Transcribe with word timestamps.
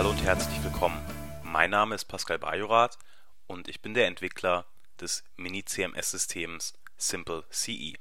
Hallo 0.00 0.12
und 0.12 0.24
herzlich 0.24 0.64
willkommen. 0.64 0.98
Mein 1.42 1.68
Name 1.68 1.94
ist 1.94 2.06
Pascal 2.06 2.38
Bajorath 2.38 2.96
und 3.46 3.68
ich 3.68 3.82
bin 3.82 3.92
der 3.92 4.06
Entwickler 4.06 4.64
des 4.98 5.24
Mini-CMS-Systems 5.36 6.72
Simple 6.96 7.44
CE. 7.50 7.92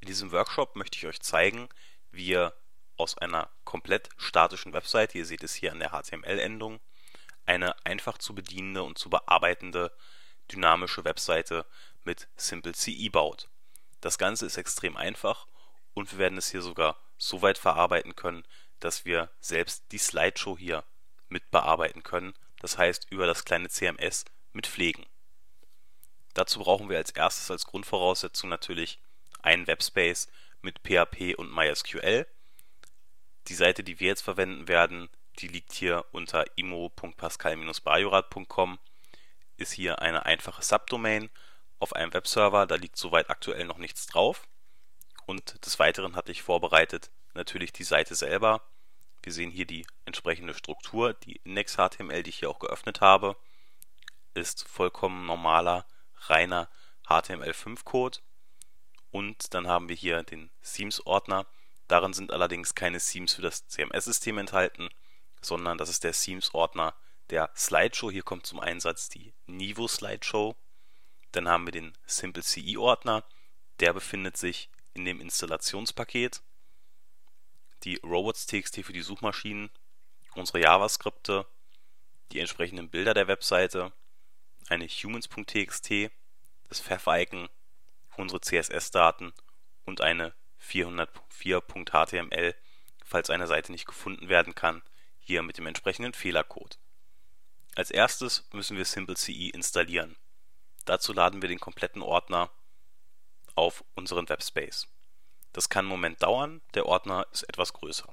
In 0.00 0.08
diesem 0.08 0.32
Workshop 0.32 0.74
möchte 0.74 0.98
ich 0.98 1.06
euch 1.06 1.20
zeigen, 1.20 1.68
wie 2.10 2.26
ihr 2.26 2.54
aus 2.96 3.16
einer 3.18 3.48
komplett 3.62 4.08
statischen 4.16 4.72
Website, 4.72 5.14
ihr 5.14 5.24
seht 5.24 5.44
es 5.44 5.54
hier 5.54 5.70
an 5.70 5.78
der 5.78 5.90
HTML-Endung, 5.90 6.80
eine 7.46 7.76
einfach 7.86 8.18
zu 8.18 8.34
bedienende 8.34 8.82
und 8.82 8.98
zu 8.98 9.08
bearbeitende 9.08 9.92
dynamische 10.50 11.04
Webseite 11.04 11.66
mit 12.02 12.26
Simple 12.34 12.72
CE 12.74 13.10
baut. 13.10 13.48
Das 14.00 14.18
Ganze 14.18 14.44
ist 14.44 14.56
extrem 14.56 14.96
einfach 14.96 15.46
und 15.94 16.10
wir 16.10 16.18
werden 16.18 16.36
es 16.36 16.50
hier 16.50 16.62
sogar 16.62 16.96
so 17.16 17.42
weit 17.42 17.58
verarbeiten 17.58 18.16
können, 18.16 18.42
dass 18.80 19.04
wir 19.04 19.30
selbst 19.38 19.84
die 19.92 19.98
Slideshow 19.98 20.58
hier 20.58 20.82
mit 21.28 21.50
bearbeiten 21.50 22.02
können, 22.02 22.32
das 22.60 22.78
heißt 22.78 23.08
über 23.10 23.26
das 23.26 23.44
kleine 23.44 23.68
CMS 23.68 24.24
mit 24.52 24.66
pflegen. 24.66 25.04
Dazu 26.34 26.60
brauchen 26.60 26.88
wir 26.88 26.98
als 26.98 27.10
erstes 27.10 27.50
als 27.50 27.66
Grundvoraussetzung 27.66 28.48
natürlich 28.48 29.00
einen 29.42 29.66
Webspace 29.66 30.28
mit 30.62 30.78
PHP 30.80 31.34
und 31.36 31.52
MySQL. 31.52 32.26
Die 33.48 33.54
Seite, 33.54 33.82
die 33.82 33.98
wir 34.00 34.08
jetzt 34.08 34.22
verwenden 34.22 34.68
werden, 34.68 35.08
die 35.38 35.48
liegt 35.48 35.72
hier 35.72 36.04
unter 36.12 36.44
imo.pascal-bajorat.com, 36.56 38.78
ist 39.56 39.72
hier 39.72 40.00
eine 40.00 40.26
einfache 40.26 40.62
Subdomain 40.62 41.30
auf 41.78 41.94
einem 41.94 42.12
Webserver, 42.12 42.66
da 42.66 42.74
liegt 42.74 42.96
soweit 42.96 43.30
aktuell 43.30 43.64
noch 43.64 43.78
nichts 43.78 44.06
drauf. 44.06 44.46
Und 45.26 45.64
des 45.64 45.78
Weiteren 45.78 46.16
hatte 46.16 46.32
ich 46.32 46.42
vorbereitet 46.42 47.10
natürlich 47.34 47.72
die 47.72 47.84
Seite 47.84 48.14
selber. 48.14 48.62
Wir 49.22 49.32
sehen 49.32 49.50
hier 49.50 49.66
die 49.66 49.86
entsprechende 50.04 50.54
Struktur, 50.54 51.14
die 51.14 51.40
Index-HTML, 51.44 52.22
die 52.22 52.30
ich 52.30 52.38
hier 52.38 52.50
auch 52.50 52.58
geöffnet 52.58 53.00
habe, 53.00 53.36
ist 54.34 54.66
vollkommen 54.66 55.26
normaler, 55.26 55.86
reiner 56.26 56.68
HTML5-Code. 57.06 58.18
Und 59.10 59.54
dann 59.54 59.66
haben 59.66 59.88
wir 59.88 59.96
hier 59.96 60.22
den 60.22 60.50
Themes-Ordner. 60.62 61.46
Darin 61.88 62.12
sind 62.12 62.32
allerdings 62.32 62.74
keine 62.74 62.98
Themes 62.98 63.34
für 63.34 63.42
das 63.42 63.66
CMS-System 63.68 64.38
enthalten, 64.38 64.88
sondern 65.40 65.78
das 65.78 65.88
ist 65.88 66.04
der 66.04 66.12
Themes-Ordner 66.12 66.94
der 67.30 67.50
Slideshow. 67.56 68.10
Hier 68.10 68.22
kommt 68.22 68.46
zum 68.46 68.60
Einsatz 68.60 69.08
die 69.08 69.32
Nivo 69.46 69.88
Slideshow. 69.88 70.56
Dann 71.32 71.48
haben 71.48 71.66
wir 71.66 71.72
den 71.72 71.96
Simple 72.06 72.42
CE-Ordner. 72.42 73.24
Der 73.80 73.92
befindet 73.92 74.36
sich 74.36 74.70
in 74.94 75.04
dem 75.04 75.20
Installationspaket, 75.20 76.42
die 77.84 77.96
Robots.txt 78.02 78.84
für 78.84 78.92
die 78.92 79.02
Suchmaschinen, 79.02 79.70
unsere 80.34 80.60
JavaScripte, 80.60 81.46
die 82.32 82.40
entsprechenden 82.40 82.88
Bilder 82.90 83.14
der 83.14 83.28
Webseite, 83.28 83.92
eine 84.68 84.86
Humans.txt, 84.86 86.10
das 86.68 86.80
Pfeff-Icon, 86.80 87.48
unsere 88.16 88.40
CSS-Daten 88.40 89.32
und 89.84 90.00
eine 90.00 90.34
404.html, 90.62 92.54
falls 93.04 93.30
eine 93.30 93.46
Seite 93.46 93.72
nicht 93.72 93.86
gefunden 93.86 94.28
werden 94.28 94.54
kann, 94.54 94.82
hier 95.20 95.42
mit 95.42 95.58
dem 95.58 95.66
entsprechenden 95.66 96.12
Fehlercode. 96.12 96.78
Als 97.74 97.90
erstes 97.90 98.44
müssen 98.52 98.76
wir 98.76 98.84
SimpleCE 98.84 99.50
installieren. 99.50 100.16
Dazu 100.84 101.12
laden 101.12 101.42
wir 101.42 101.48
den 101.48 101.60
kompletten 101.60 102.02
Ordner 102.02 102.50
auf 103.54 103.84
unseren 103.94 104.28
Webspace. 104.28 104.88
Das 105.52 105.68
kann 105.68 105.84
einen 105.84 105.88
Moment 105.88 106.22
dauern, 106.22 106.60
der 106.74 106.86
Ordner 106.86 107.26
ist 107.32 107.42
etwas 107.44 107.72
größer. 107.72 108.12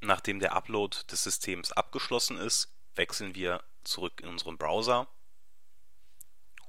Nachdem 0.00 0.40
der 0.40 0.52
Upload 0.54 0.96
des 1.10 1.22
Systems 1.22 1.72
abgeschlossen 1.72 2.36
ist, 2.36 2.72
wechseln 2.94 3.34
wir 3.34 3.62
zurück 3.84 4.20
in 4.20 4.28
unseren 4.28 4.58
Browser 4.58 5.06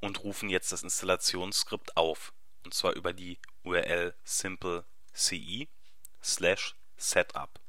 und 0.02 0.24
rufen 0.24 0.50
jetzt 0.50 0.72
das 0.72 0.84
Installationsskript 0.84 1.98
auf, 1.98 2.34
und 2.64 2.74
zwar 2.74 2.94
über 2.94 3.14
die 3.14 3.40
URL 3.64 4.14
simple.ce 4.24 5.68
slash 6.22 6.76
setup. 6.98 7.60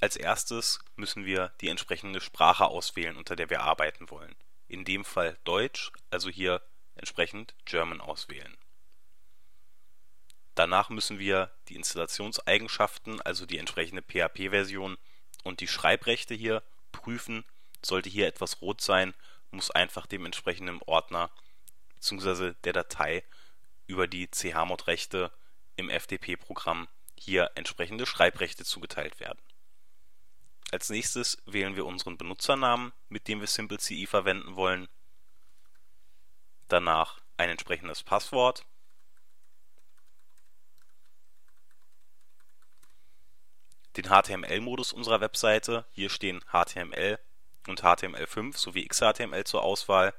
Als 0.00 0.16
erstes 0.16 0.80
müssen 0.96 1.24
wir 1.24 1.52
die 1.60 1.68
entsprechende 1.68 2.20
Sprache 2.20 2.66
auswählen, 2.66 3.16
unter 3.16 3.36
der 3.36 3.50
wir 3.50 3.62
arbeiten 3.62 4.10
wollen 4.10 4.34
in 4.70 4.84
dem 4.84 5.04
Fall 5.04 5.36
Deutsch, 5.44 5.90
also 6.10 6.30
hier 6.30 6.62
entsprechend 6.96 7.54
German 7.64 8.00
auswählen. 8.00 8.56
Danach 10.54 10.90
müssen 10.90 11.18
wir 11.18 11.50
die 11.68 11.76
Installationseigenschaften, 11.76 13.20
also 13.22 13.46
die 13.46 13.58
entsprechende 13.58 14.02
PHP-Version 14.02 14.98
und 15.44 15.60
die 15.60 15.68
Schreibrechte 15.68 16.34
hier 16.34 16.62
prüfen. 16.92 17.44
Sollte 17.82 18.10
hier 18.10 18.26
etwas 18.26 18.60
rot 18.60 18.80
sein, 18.80 19.14
muss 19.50 19.70
einfach 19.70 20.06
dem 20.06 20.26
entsprechenden 20.26 20.80
Ordner 20.82 21.30
bzw. 21.94 22.54
der 22.64 22.72
Datei 22.72 23.24
über 23.86 24.06
die 24.06 24.28
chmod-Rechte 24.28 25.32
im 25.76 25.88
FTP-Programm 25.88 26.88
hier 27.16 27.50
entsprechende 27.54 28.06
Schreibrechte 28.06 28.64
zugeteilt 28.64 29.18
werden 29.20 29.40
als 30.72 30.88
nächstes 30.88 31.38
wählen 31.46 31.74
wir 31.76 31.84
unseren 31.84 32.16
Benutzernamen, 32.16 32.92
mit 33.08 33.28
dem 33.28 33.40
wir 33.40 33.48
SimpleCE 33.48 34.06
verwenden 34.06 34.56
wollen. 34.56 34.88
Danach 36.70 37.18
ein 37.36 37.50
entsprechendes 37.50 38.04
Passwort. 38.04 38.64
Den 43.96 44.04
HTML-Modus 44.04 44.92
unserer 44.92 45.20
Webseite. 45.20 45.84
Hier 45.90 46.10
stehen 46.10 46.44
HTML 46.52 47.18
und 47.66 47.82
HTML5 47.82 48.56
sowie 48.56 48.86
XHTML 48.86 49.42
zur 49.42 49.64
Auswahl. 49.64 50.14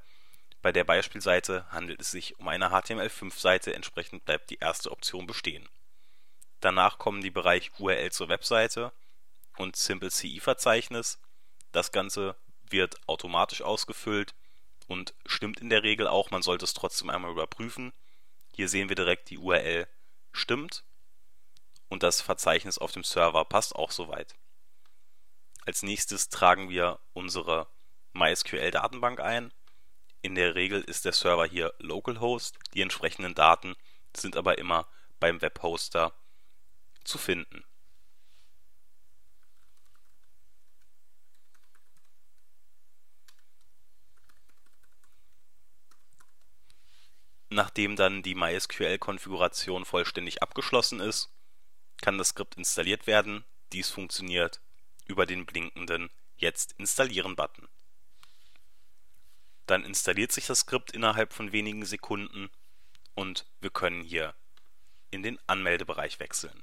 Bei 0.60 0.72
der 0.72 0.84
Beispielseite 0.84 1.64
handelt 1.70 2.02
es 2.02 2.10
sich 2.10 2.38
um 2.38 2.48
eine 2.48 2.68
HTML5-Seite, 2.68 3.74
entsprechend 3.74 4.26
bleibt 4.26 4.50
die 4.50 4.58
erste 4.58 4.90
Option 4.90 5.26
bestehen. 5.26 5.66
Danach 6.60 6.98
kommen 6.98 7.22
die 7.22 7.30
Bereiche 7.30 7.70
URL 7.78 8.12
zur 8.12 8.28
Webseite 8.28 8.92
und 9.56 9.74
Simple 9.76 10.10
CE 10.10 10.38
Verzeichnis. 10.38 11.18
Das 11.72 11.92
Ganze 11.92 12.36
wird 12.68 12.96
automatisch 13.08 13.62
ausgefüllt 13.62 14.34
und 14.92 15.14
stimmt 15.26 15.60
in 15.60 15.70
der 15.70 15.82
Regel 15.82 16.06
auch. 16.06 16.30
Man 16.30 16.42
sollte 16.42 16.64
es 16.64 16.74
trotzdem 16.74 17.10
einmal 17.10 17.32
überprüfen. 17.32 17.92
Hier 18.54 18.68
sehen 18.68 18.88
wir 18.90 18.96
direkt, 18.96 19.30
die 19.30 19.38
URL 19.38 19.88
stimmt 20.32 20.84
und 21.88 22.02
das 22.02 22.20
Verzeichnis 22.20 22.78
auf 22.78 22.92
dem 22.92 23.02
Server 23.02 23.44
passt 23.44 23.74
auch 23.74 23.90
soweit. 23.90 24.34
Als 25.64 25.82
nächstes 25.82 26.28
tragen 26.28 26.68
wir 26.68 27.00
unsere 27.12 27.68
MySQL-Datenbank 28.12 29.20
ein. 29.20 29.52
In 30.20 30.34
der 30.34 30.54
Regel 30.54 30.82
ist 30.82 31.04
der 31.04 31.12
Server 31.12 31.46
hier 31.46 31.72
localhost, 31.78 32.58
die 32.74 32.82
entsprechenden 32.82 33.34
Daten 33.34 33.74
sind 34.14 34.36
aber 34.36 34.58
immer 34.58 34.86
beim 35.20 35.40
Webhoster 35.40 36.12
zu 37.04 37.18
finden. 37.18 37.64
Nachdem 47.52 47.96
dann 47.96 48.22
die 48.22 48.34
MySQL-Konfiguration 48.34 49.84
vollständig 49.84 50.42
abgeschlossen 50.42 51.00
ist, 51.00 51.28
kann 52.00 52.16
das 52.16 52.28
Skript 52.28 52.54
installiert 52.54 53.06
werden. 53.06 53.44
Dies 53.74 53.90
funktioniert 53.90 54.62
über 55.06 55.26
den 55.26 55.44
blinkenden 55.44 56.08
Jetzt 56.38 56.74
installieren-Button. 56.78 57.68
Dann 59.66 59.84
installiert 59.84 60.32
sich 60.32 60.46
das 60.46 60.60
Skript 60.60 60.92
innerhalb 60.92 61.34
von 61.34 61.52
wenigen 61.52 61.84
Sekunden 61.84 62.48
und 63.14 63.44
wir 63.60 63.68
können 63.68 64.02
hier 64.02 64.34
in 65.10 65.22
den 65.22 65.38
Anmeldebereich 65.46 66.20
wechseln. 66.20 66.62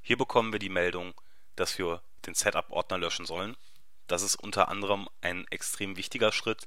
Hier 0.00 0.16
bekommen 0.16 0.52
wir 0.52 0.58
die 0.58 0.70
Meldung, 0.70 1.12
dass 1.54 1.76
wir 1.76 2.02
den 2.24 2.34
Setup-Ordner 2.34 2.96
löschen 2.96 3.26
sollen. 3.26 3.58
Das 4.06 4.22
ist 4.22 4.36
unter 4.36 4.68
anderem 4.70 5.06
ein 5.20 5.46
extrem 5.48 5.98
wichtiger 5.98 6.32
Schritt, 6.32 6.66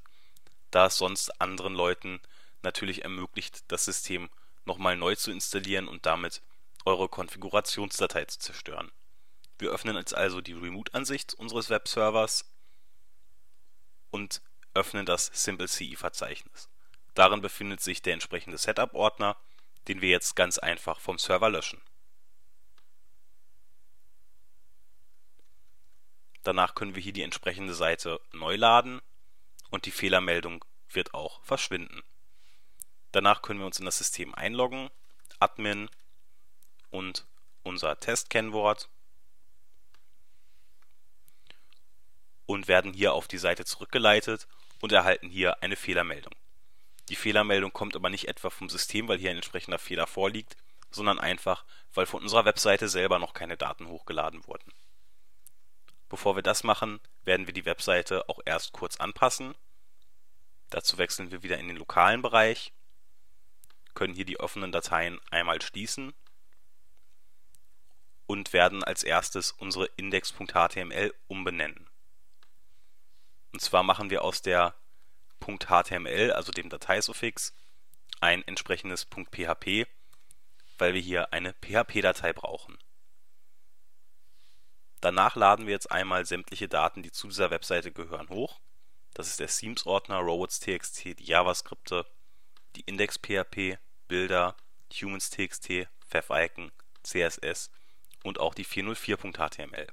da 0.69 0.85
es 0.85 0.97
sonst 0.97 1.41
anderen 1.41 1.73
Leuten 1.73 2.21
natürlich 2.67 3.03
ermöglicht, 3.03 3.63
das 3.69 3.85
System 3.85 4.29
nochmal 4.65 4.97
neu 4.97 5.15
zu 5.15 5.31
installieren 5.31 5.87
und 5.87 6.05
damit 6.05 6.41
eure 6.85 7.07
Konfigurationsdatei 7.07 8.25
zu 8.25 8.39
zerstören. 8.39 8.91
Wir 9.57 9.71
öffnen 9.71 9.95
jetzt 9.95 10.13
also 10.13 10.41
die 10.41 10.53
Remote-Ansicht 10.53 11.33
unseres 11.33 11.69
Webservers 11.69 12.45
und 14.11 14.41
öffnen 14.73 15.05
das 15.05 15.31
Simple-CE-Verzeichnis. 15.33 16.69
Darin 17.13 17.41
befindet 17.41 17.81
sich 17.81 18.01
der 18.01 18.13
entsprechende 18.13 18.57
Setup-Ordner, 18.57 19.37
den 19.87 20.01
wir 20.01 20.09
jetzt 20.09 20.35
ganz 20.35 20.59
einfach 20.59 20.99
vom 20.99 21.17
Server 21.17 21.49
löschen. 21.49 21.81
Danach 26.43 26.75
können 26.75 26.95
wir 26.95 27.01
hier 27.01 27.13
die 27.13 27.23
entsprechende 27.23 27.73
Seite 27.73 28.21
neu 28.33 28.55
laden 28.55 29.01
und 29.69 29.85
die 29.85 29.91
Fehlermeldung 29.91 30.63
wird 30.91 31.13
auch 31.13 31.43
verschwinden. 31.43 32.03
Danach 33.17 33.41
können 33.41 33.59
wir 33.59 33.65
uns 33.65 33.79
in 33.79 33.85
das 33.85 33.97
System 33.97 34.35
einloggen, 34.35 34.91
Admin 35.39 35.89
und 36.91 37.25
unser 37.63 37.99
Testkennwort. 37.99 38.89
und 42.45 42.67
werden 42.67 42.93
hier 42.93 43.13
auf 43.13 43.27
die 43.27 43.39
Seite 43.39 43.65
zurückgeleitet 43.65 44.47
und 44.81 44.91
erhalten 44.91 45.29
hier 45.29 45.63
eine 45.63 45.75
Fehlermeldung. 45.75 46.33
Die 47.09 47.15
Fehlermeldung 47.15 47.73
kommt 47.73 47.95
aber 47.95 48.11
nicht 48.11 48.27
etwa 48.27 48.51
vom 48.51 48.69
System, 48.69 49.07
weil 49.07 49.17
hier 49.17 49.31
ein 49.31 49.37
entsprechender 49.37 49.79
Fehler 49.79 50.05
vorliegt, 50.05 50.55
sondern 50.91 51.17
einfach, 51.17 51.65
weil 51.95 52.05
von 52.05 52.21
unserer 52.21 52.45
Webseite 52.45 52.87
selber 52.87 53.17
noch 53.17 53.33
keine 53.33 53.57
Daten 53.57 53.87
hochgeladen 53.87 54.45
wurden. 54.45 54.71
Bevor 56.07 56.35
wir 56.35 56.43
das 56.43 56.63
machen, 56.63 56.99
werden 57.23 57.47
wir 57.47 57.53
die 57.53 57.65
Webseite 57.65 58.29
auch 58.29 58.41
erst 58.45 58.73
kurz 58.73 58.97
anpassen. 58.97 59.55
Dazu 60.69 60.99
wechseln 60.99 61.31
wir 61.31 61.41
wieder 61.41 61.57
in 61.57 61.67
den 61.67 61.77
lokalen 61.77 62.21
Bereich, 62.21 62.71
können 63.97 64.13
hier 64.13 64.25
die 64.25 64.39
offenen 64.39 64.71
Dateien 64.71 65.19
einmal 65.31 65.59
schließen 65.59 66.13
und 68.27 68.53
werden 68.53 68.83
als 68.83 69.03
erstes 69.03 69.51
unsere 69.53 69.87
index.html 69.95 71.15
umbenennen. 71.27 71.89
Und 73.53 73.59
zwar 73.59 73.81
machen 73.81 74.11
wir 74.11 74.23
aus 74.23 74.43
der 74.43 74.75
.html, 75.39 76.31
also 76.31 76.51
dem 76.51 76.69
Dateisuffix, 76.69 77.55
ein 78.19 78.47
entsprechendes 78.47 79.05
.php, 79.05 79.87
weil 80.77 80.93
wir 80.93 81.01
hier 81.01 81.33
eine 81.33 81.53
PHP-Datei 81.53 82.33
brauchen. 82.33 82.77
Danach 85.01 85.35
laden 85.35 85.65
wir 85.65 85.73
jetzt 85.73 85.91
einmal 85.91 86.23
sämtliche 86.27 86.67
Daten, 86.67 87.01
die 87.01 87.11
zu 87.11 87.29
dieser 87.29 87.49
Webseite 87.49 87.91
gehören, 87.91 88.29
hoch. 88.29 88.59
Das 89.15 89.27
ist 89.27 89.39
der 89.39 89.47
Themes-Ordner, 89.47 90.19
Robots.txt, 90.19 91.03
die 91.03 91.23
JavaScripte, 91.23 92.05
die 92.75 92.81
Index.php, 92.81 93.79
Bilder, 94.07 94.55
Humans.txt, 94.93 95.87
Favicon, 96.07 96.71
CSS 97.03 97.69
und 98.23 98.39
auch 98.39 98.53
die 98.53 98.65
404.html. 98.65 99.87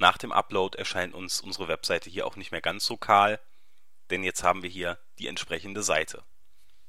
Nach 0.00 0.16
dem 0.16 0.30
Upload 0.30 0.78
erscheint 0.78 1.12
uns 1.12 1.40
unsere 1.40 1.66
Webseite 1.66 2.08
hier 2.08 2.24
auch 2.24 2.36
nicht 2.36 2.52
mehr 2.52 2.60
ganz 2.60 2.86
so 2.86 2.96
kahl, 2.96 3.40
denn 4.10 4.22
jetzt 4.22 4.44
haben 4.44 4.62
wir 4.62 4.70
hier 4.70 4.96
die 5.18 5.26
entsprechende 5.26 5.82
Seite. 5.82 6.22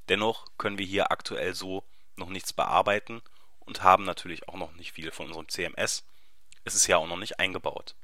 Dennoch 0.10 0.46
können 0.58 0.78
wir 0.78 0.86
hier 0.86 1.12
aktuell 1.12 1.56
so 1.56 1.84
noch 2.16 2.30
nichts 2.30 2.54
bearbeiten 2.54 3.22
und 3.60 3.82
haben 3.82 4.04
natürlich 4.04 4.48
auch 4.48 4.56
noch 4.56 4.74
nicht 4.74 4.92
viel 4.94 5.12
von 5.12 5.26
unserem 5.28 5.50
CMS. 5.50 6.06
Es 6.70 6.76
ist 6.76 6.86
ja 6.86 6.98
auch 6.98 7.08
noch 7.08 7.18
nicht 7.18 7.40
eingebaut. 7.40 7.96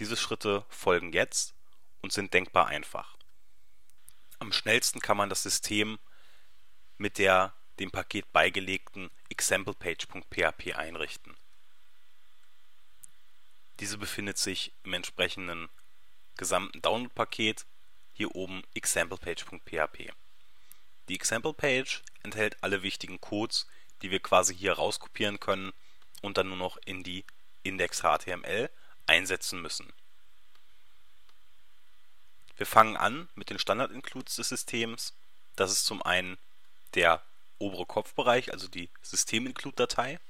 Diese 0.00 0.16
Schritte 0.16 0.64
folgen 0.68 1.12
jetzt 1.12 1.54
und 2.00 2.12
sind 2.12 2.34
denkbar 2.34 2.66
einfach. 2.66 3.16
Am 4.40 4.52
schnellsten 4.52 4.98
kann 4.98 5.16
man 5.16 5.28
das 5.28 5.44
System 5.44 6.00
mit 6.98 7.18
der 7.18 7.52
dem 7.78 7.92
Paket 7.92 8.32
beigelegten 8.32 9.12
examplepage.php 9.28 10.74
einrichten. 10.74 11.36
Diese 13.78 13.96
befindet 13.96 14.38
sich 14.38 14.72
im 14.82 14.94
entsprechenden 14.94 15.68
gesamten 16.36 16.82
Download-Paket, 16.82 17.64
hier 18.12 18.34
oben 18.34 18.64
examplepage.php. 18.74 20.12
Die 21.08 21.14
Example-Page 21.14 22.02
enthält 22.24 22.56
alle 22.64 22.82
wichtigen 22.82 23.20
Codes, 23.20 23.68
die 24.02 24.10
wir 24.10 24.18
quasi 24.18 24.52
hier 24.52 24.72
rauskopieren 24.72 25.38
können 25.38 25.72
und 26.22 26.38
dann 26.38 26.48
nur 26.48 26.58
noch 26.58 26.76
in 26.84 27.04
die 27.04 27.24
Index.html 27.62 28.70
einsetzen 29.06 29.60
müssen. 29.60 29.92
Wir 32.56 32.66
fangen 32.66 32.96
an 32.96 33.28
mit 33.34 33.50
den 33.50 33.58
Standard-Includes 33.58 34.36
des 34.36 34.48
Systems. 34.48 35.14
Das 35.56 35.72
ist 35.72 35.84
zum 35.84 36.02
einen 36.02 36.38
der 36.94 37.22
obere 37.58 37.86
Kopfbereich, 37.86 38.52
also 38.52 38.68
die 38.68 38.90
System-Include-Datei. 39.02 40.20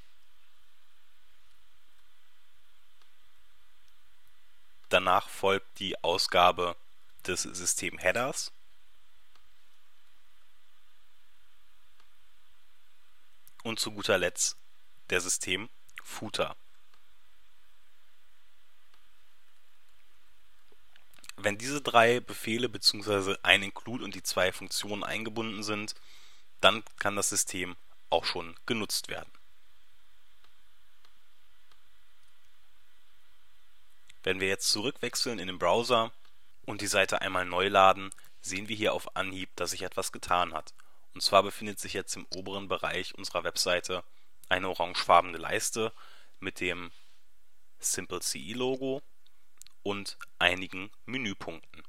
Danach 4.88 5.28
folgt 5.28 5.78
die 5.78 6.02
Ausgabe 6.04 6.76
des 7.26 7.42
System-Headers. 7.42 8.52
Und 13.62 13.78
zu 13.80 13.92
guter 13.92 14.18
Letzt 14.18 14.56
der 15.10 15.20
System-Footer. 15.20 16.56
Wenn 21.36 21.58
diese 21.58 21.80
drei 21.80 22.20
Befehle 22.20 22.68
bzw. 22.68 23.36
ein 23.42 23.62
Include 23.62 24.04
und 24.04 24.14
die 24.14 24.22
zwei 24.22 24.52
Funktionen 24.52 25.02
eingebunden 25.02 25.62
sind, 25.62 25.94
dann 26.60 26.82
kann 26.98 27.16
das 27.16 27.30
System 27.30 27.76
auch 28.10 28.24
schon 28.24 28.54
genutzt 28.66 29.08
werden. 29.08 29.30
Wenn 34.22 34.38
wir 34.38 34.48
jetzt 34.48 34.70
zurückwechseln 34.70 35.38
in 35.38 35.48
den 35.48 35.58
Browser 35.58 36.12
und 36.64 36.80
die 36.80 36.86
Seite 36.86 37.22
einmal 37.22 37.44
neu 37.44 37.68
laden, 37.68 38.10
sehen 38.40 38.68
wir 38.68 38.76
hier 38.76 38.92
auf 38.92 39.16
Anhieb, 39.16 39.50
dass 39.56 39.70
sich 39.70 39.82
etwas 39.82 40.12
getan 40.12 40.54
hat. 40.54 40.74
Und 41.14 41.22
zwar 41.22 41.42
befindet 41.42 41.80
sich 41.80 41.92
jetzt 41.92 42.14
im 42.16 42.26
oberen 42.36 42.68
Bereich 42.68 43.14
unserer 43.16 43.44
Webseite 43.44 44.04
eine 44.48 44.68
orangefarbene 44.68 45.38
Leiste 45.38 45.92
mit 46.38 46.60
dem 46.60 46.92
Simple 47.80 48.20
CE 48.20 48.52
Logo 48.52 49.02
und 49.82 50.18
einigen 50.38 50.90
Menüpunkten. 51.06 51.82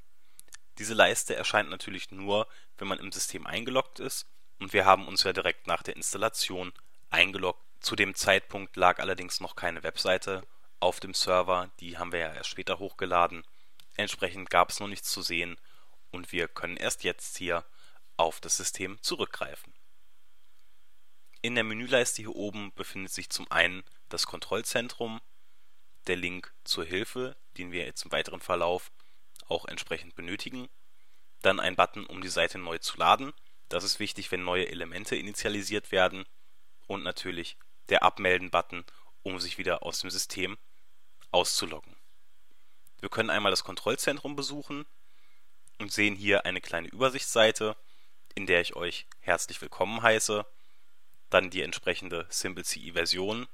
Diese 0.78 0.94
Leiste 0.94 1.36
erscheint 1.36 1.70
natürlich 1.70 2.10
nur, 2.10 2.48
wenn 2.78 2.88
man 2.88 2.98
im 2.98 3.12
System 3.12 3.46
eingeloggt 3.46 4.00
ist 4.00 4.26
und 4.58 4.72
wir 4.72 4.84
haben 4.84 5.06
uns 5.06 5.22
ja 5.22 5.32
direkt 5.32 5.66
nach 5.66 5.82
der 5.82 5.96
Installation 5.96 6.72
eingeloggt. 7.10 7.62
Zu 7.80 7.96
dem 7.96 8.14
Zeitpunkt 8.14 8.76
lag 8.76 8.98
allerdings 8.98 9.40
noch 9.40 9.56
keine 9.56 9.82
Webseite 9.82 10.42
auf 10.80 11.00
dem 11.00 11.14
Server, 11.14 11.70
die 11.80 11.98
haben 11.98 12.12
wir 12.12 12.20
ja 12.20 12.34
erst 12.34 12.50
später 12.50 12.78
hochgeladen. 12.78 13.44
Entsprechend 13.96 14.50
gab 14.50 14.70
es 14.70 14.80
noch 14.80 14.88
nichts 14.88 15.10
zu 15.10 15.22
sehen 15.22 15.56
und 16.10 16.32
wir 16.32 16.48
können 16.48 16.76
erst 16.76 17.04
jetzt 17.04 17.36
hier 17.36 17.64
auf 18.16 18.40
das 18.40 18.56
System 18.56 19.00
zurückgreifen. 19.02 19.72
In 21.42 21.54
der 21.54 21.64
Menüleiste 21.64 22.22
hier 22.22 22.34
oben 22.34 22.72
befindet 22.74 23.12
sich 23.12 23.28
zum 23.28 23.50
einen 23.50 23.84
das 24.08 24.26
Kontrollzentrum, 24.26 25.20
der 26.06 26.16
Link 26.16 26.52
zur 26.64 26.84
Hilfe, 26.84 27.36
den 27.56 27.72
wir 27.72 27.84
jetzt 27.84 28.04
im 28.04 28.12
weiteren 28.12 28.40
Verlauf 28.40 28.92
auch 29.46 29.64
entsprechend 29.66 30.14
benötigen, 30.14 30.68
dann 31.42 31.60
ein 31.60 31.76
Button, 31.76 32.06
um 32.06 32.20
die 32.20 32.28
Seite 32.28 32.58
neu 32.58 32.78
zu 32.78 32.96
laden. 32.96 33.32
Das 33.68 33.84
ist 33.84 34.00
wichtig, 34.00 34.30
wenn 34.30 34.44
neue 34.44 34.68
Elemente 34.68 35.16
initialisiert 35.16 35.92
werden 35.92 36.24
und 36.86 37.02
natürlich 37.02 37.56
der 37.88 38.02
Abmelden-Button, 38.02 38.84
um 39.22 39.38
sich 39.38 39.58
wieder 39.58 39.82
aus 39.82 40.00
dem 40.00 40.10
System 40.10 40.56
auszuloggen. 41.30 41.96
Wir 43.00 43.08
können 43.08 43.30
einmal 43.30 43.52
das 43.52 43.64
Kontrollzentrum 43.64 44.36
besuchen 44.36 44.86
und 45.78 45.92
sehen 45.92 46.16
hier 46.16 46.46
eine 46.46 46.60
kleine 46.60 46.88
Übersichtsseite, 46.88 47.76
in 48.34 48.46
der 48.46 48.60
ich 48.60 48.76
euch 48.76 49.06
herzlich 49.20 49.60
willkommen 49.60 50.02
heiße, 50.02 50.46
dann 51.30 51.50
die 51.50 51.62
entsprechende 51.62 52.26
SimpleCE-Version, 52.30 53.46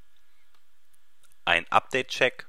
ein 1.51 1.67
Update-Check 1.69 2.47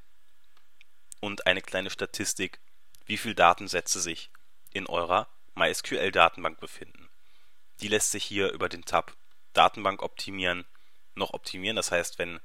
und 1.21 1.47
eine 1.47 1.63
kleine 1.63 1.89
Statistik, 1.89 2.59
wie 3.07 3.17
viele 3.17 3.33
Datensätze 3.33 3.99
sich 3.99 4.29
in 4.73 4.85
eurer 4.85 5.27
MySQL-Datenbank 5.55 6.59
befinden. 6.59 7.09
Die 7.79 7.87
lässt 7.87 8.11
sich 8.11 8.23
hier 8.23 8.51
über 8.51 8.69
den 8.69 8.85
Tab 8.85 9.17
Datenbank 9.53 10.03
optimieren 10.03 10.65
noch 11.15 11.33
optimieren. 11.33 11.75
Das 11.75 11.91
heißt, 11.91 12.19
wenn 12.19 12.41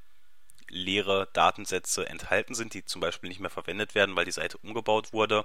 leere 0.68 1.28
Datensätze 1.34 2.08
enthalten 2.08 2.54
sind, 2.54 2.72
die 2.72 2.86
zum 2.86 3.02
Beispiel 3.02 3.28
nicht 3.28 3.38
mehr 3.40 3.50
verwendet 3.50 3.94
werden, 3.94 4.16
weil 4.16 4.24
die 4.24 4.32
Seite 4.32 4.56
umgebaut 4.56 5.12
wurde, 5.12 5.44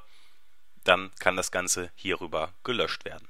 dann 0.85 1.11
kann 1.19 1.35
das 1.35 1.51
Ganze 1.51 1.91
hierüber 1.93 2.53
gelöscht 2.63 3.03
werden. 3.03 3.27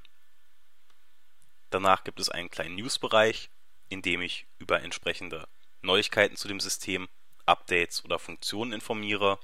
Danach 1.71 2.03
gibt 2.03 2.19
es 2.19 2.29
einen 2.29 2.51
kleinen 2.51 2.75
News-Bereich, 2.75 3.49
in 3.89 4.03
dem 4.03 4.21
ich 4.21 4.45
über 4.59 4.83
entsprechende 4.83 5.47
Neuigkeiten 5.81 6.37
zu 6.37 6.47
dem 6.47 6.59
System, 6.59 7.09
Updates 7.51 8.03
oder 8.05 8.17
Funktionen 8.17 8.73
informiere 8.73 9.39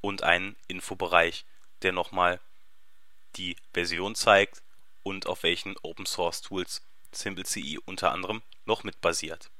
und 0.00 0.22
einen 0.22 0.56
Infobereich, 0.66 1.44
der 1.82 1.92
nochmal 1.92 2.40
die 3.36 3.56
Version 3.72 4.14
zeigt 4.14 4.62
und 5.02 5.26
auf 5.26 5.42
welchen 5.42 5.76
Open 5.82 6.06
Source 6.06 6.42
Tools 6.42 6.82
SimpleCE 7.12 7.78
unter 7.84 8.12
anderem 8.12 8.42
noch 8.66 8.84
mit 8.84 9.00
basiert. 9.00 9.50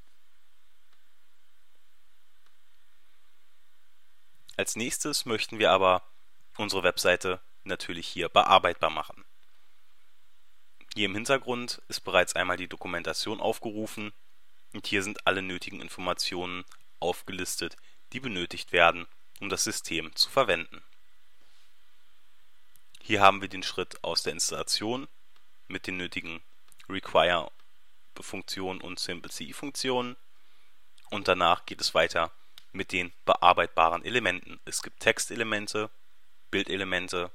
Als 4.57 4.75
nächstes 4.75 5.25
möchten 5.25 5.61
wir 5.61 5.71
aber 5.71 6.03
unsere 6.57 6.83
Webseite 6.83 7.41
natürlich 7.63 8.09
hier 8.09 8.29
bearbeitbar 8.29 8.91
machen. 8.91 9.25
Hier 10.95 11.07
im 11.07 11.15
Hintergrund 11.15 11.81
ist 11.87 12.01
bereits 12.01 12.35
einmal 12.35 12.57
die 12.57 12.67
Dokumentation 12.67 13.41
aufgerufen 13.41 14.13
und 14.73 14.87
hier 14.87 15.05
sind 15.05 15.27
alle 15.29 15.43
nötigen 15.43 15.81
Informationen 15.81 16.65
aufgelistet, 17.01 17.77
die 18.13 18.21
benötigt 18.21 18.73
werden, 18.73 19.07
um 19.41 19.49
das 19.49 19.65
System 19.65 20.15
zu 20.15 20.31
verwenden. 20.31 20.83
Hier 23.03 23.21
haben 23.21 23.41
wir 23.41 23.49
den 23.49 23.63
Schritt 23.63 24.03
aus 24.05 24.23
der 24.23 24.35
Installation 24.35 25.09
mit 25.67 25.87
den 25.87 25.97
nötigen 25.97 26.43
Require-Funktionen 26.89 28.81
und 28.81 28.99
Simple-CI-Funktionen. 28.99 30.17
Und 31.11 31.29
danach 31.29 31.65
geht 31.65 31.81
es 31.81 31.95
weiter 31.95 32.33
mit 32.73 32.93
den 32.93 33.13
bearbeitbaren 33.25 34.05
Elementen. 34.05 34.61
Es 34.65 34.83
gibt 34.83 35.01
Textelemente, 35.01 35.91
Bildelemente, 36.51 37.31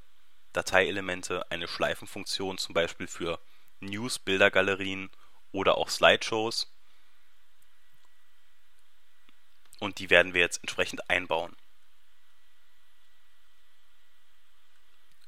Dateielemente, 0.52 1.50
eine 1.50 1.66
Schleifenfunktion 1.66 2.58
zum 2.58 2.74
Beispiel 2.74 3.08
für 3.08 3.40
News, 3.80 4.18
Bildergalerien 4.18 5.10
oder 5.52 5.76
auch 5.76 5.88
Slideshows. 5.88 6.72
Und 9.80 9.98
die 9.98 10.10
werden 10.10 10.34
wir 10.34 10.40
jetzt 10.40 10.58
entsprechend 10.58 11.08
einbauen. 11.10 11.56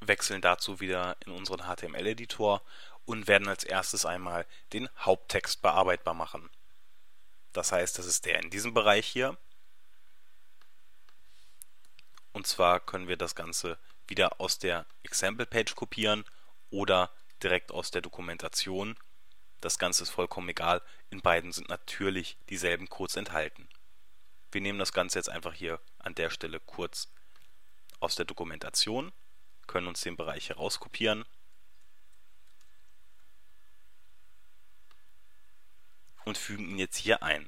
Wechseln 0.01 0.41
dazu 0.41 0.79
wieder 0.79 1.17
in 1.25 1.33
unseren 1.33 1.63
HTML-Editor 1.63 2.61
und 3.05 3.27
werden 3.27 3.47
als 3.47 3.63
erstes 3.63 4.05
einmal 4.05 4.45
den 4.73 4.89
Haupttext 4.99 5.61
bearbeitbar 5.61 6.13
machen. 6.13 6.49
Das 7.53 7.71
heißt, 7.71 7.97
das 7.97 8.05
ist 8.05 8.25
der 8.25 8.39
in 8.41 8.49
diesem 8.49 8.73
Bereich 8.73 9.07
hier. 9.07 9.37
Und 12.33 12.45
zwar 12.45 12.79
können 12.79 13.07
wir 13.07 13.17
das 13.17 13.33
Ganze 13.33 13.77
wieder 14.07 14.39
aus 14.39 14.59
der 14.59 14.85
Example 15.03 15.45
Page 15.45 15.73
kopieren 15.73 16.23
oder 16.69 17.11
direkt 17.41 17.71
aus 17.71 17.91
der 17.91 18.01
Dokumentation. 18.01 18.95
Das 19.61 19.79
Ganze 19.79 20.03
ist 20.03 20.11
vollkommen 20.11 20.49
egal, 20.49 20.81
in 21.09 21.21
beiden 21.21 21.51
sind 21.51 21.69
natürlich 21.69 22.37
dieselben 22.49 22.89
Codes 22.89 23.15
enthalten. 23.15 23.67
Wir 24.57 24.61
nehmen 24.61 24.79
das 24.79 24.91
Ganze 24.91 25.19
jetzt 25.19 25.29
einfach 25.29 25.53
hier 25.53 25.79
an 25.99 26.15
der 26.15 26.31
Stelle 26.31 26.59
kurz 26.59 27.11
aus 27.99 28.15
der 28.15 28.25
Dokumentation, 28.25 29.13
können 29.67 29.85
uns 29.85 30.01
den 30.01 30.17
Bereich 30.17 30.49
herauskopieren 30.49 31.25
und 36.25 36.39
fügen 36.39 36.71
ihn 36.71 36.79
jetzt 36.79 36.97
hier 36.97 37.21
ein. 37.21 37.47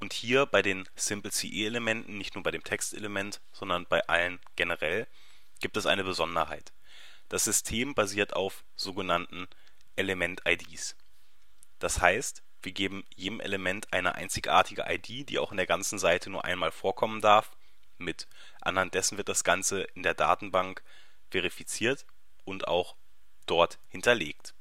Und 0.00 0.14
hier 0.14 0.46
bei 0.46 0.62
den 0.62 0.88
Simple 0.96 1.30
CE 1.30 1.66
Elementen, 1.66 2.16
nicht 2.16 2.36
nur 2.36 2.42
bei 2.42 2.52
dem 2.52 2.64
Textelement, 2.64 3.42
sondern 3.52 3.84
bei 3.84 4.00
allen 4.08 4.40
generell, 4.56 5.06
gibt 5.60 5.76
es 5.76 5.84
eine 5.84 6.04
Besonderheit. 6.04 6.72
Das 7.28 7.44
System 7.44 7.94
basiert 7.94 8.32
auf 8.32 8.64
sogenannten 8.76 9.46
Element-IDs. 9.96 10.96
Das 11.80 12.00
heißt, 12.00 12.42
wir 12.62 12.72
geben 12.72 13.04
jedem 13.16 13.40
Element 13.40 13.92
eine 13.92 14.14
einzigartige 14.14 14.84
ID, 14.88 15.28
die 15.28 15.38
auch 15.38 15.50
in 15.50 15.56
der 15.56 15.66
ganzen 15.66 15.98
Seite 15.98 16.30
nur 16.30 16.44
einmal 16.44 16.70
vorkommen 16.70 17.20
darf, 17.20 17.50
mit. 17.98 18.26
Anhand 18.60 18.94
dessen 18.94 19.18
wird 19.18 19.28
das 19.28 19.44
Ganze 19.44 19.82
in 19.94 20.02
der 20.02 20.14
Datenbank 20.14 20.82
verifiziert 21.30 22.04
und 22.44 22.68
auch 22.68 22.94
dort 23.46 23.78
hinterlegt. 23.88 24.54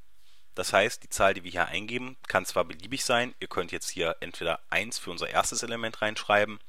Das 0.56 0.74
heißt, 0.74 1.04
die 1.04 1.10
Zahl, 1.10 1.34
die 1.34 1.44
wir 1.44 1.52
hier 1.52 1.68
eingeben, 1.68 2.18
kann 2.28 2.46
zwar 2.46 2.66
beliebig 2.66 3.06
sein, 3.06 3.34
ihr 3.40 3.48
könnt 3.48 3.72
jetzt 3.72 3.90
hier 3.90 4.18
entweder 4.20 4.60
1 4.70 5.00
für 5.00 5.12
unser 5.12 5.30
erstes 5.30 5.64
Element 5.64 6.02
reinschreiben 6.02 6.60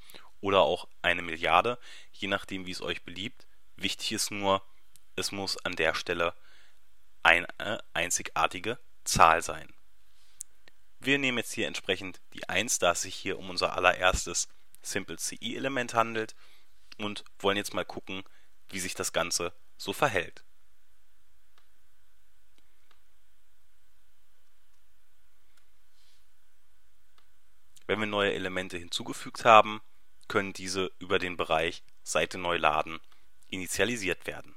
oder 0.40 0.60
auch 0.60 0.86
eine 1.02 1.22
Milliarde, 1.22 1.78
je 2.12 2.28
nachdem, 2.28 2.66
wie 2.66 2.70
es 2.70 2.82
euch 2.82 3.02
beliebt. 3.02 3.46
Wichtig 3.76 4.12
ist 4.12 4.30
nur, 4.30 4.62
es 5.16 5.32
muss 5.32 5.56
an 5.64 5.76
der 5.76 5.94
Stelle 5.94 6.34
eine 7.22 7.46
einzigartige 7.92 8.78
Zahl 9.04 9.42
sein. 9.42 9.72
Wir 11.04 11.18
nehmen 11.18 11.38
jetzt 11.38 11.52
hier 11.52 11.66
entsprechend 11.66 12.20
die 12.32 12.48
1, 12.48 12.78
da 12.78 12.92
es 12.92 13.02
sich 13.02 13.16
hier 13.16 13.36
um 13.36 13.50
unser 13.50 13.72
allererstes 13.72 14.46
Simple 14.82 15.16
CE 15.18 15.56
Element 15.56 15.94
handelt 15.94 16.36
und 16.96 17.24
wollen 17.40 17.56
jetzt 17.56 17.74
mal 17.74 17.84
gucken, 17.84 18.22
wie 18.68 18.78
sich 18.78 18.94
das 18.94 19.12
Ganze 19.12 19.52
so 19.76 19.92
verhält. 19.92 20.44
Wenn 27.88 27.98
wir 27.98 28.06
neue 28.06 28.32
Elemente 28.32 28.78
hinzugefügt 28.78 29.44
haben, 29.44 29.80
können 30.28 30.52
diese 30.52 30.92
über 31.00 31.18
den 31.18 31.36
Bereich 31.36 31.82
Seite 32.04 32.38
neu 32.38 32.58
laden 32.58 33.00
initialisiert 33.48 34.28
werden. 34.28 34.54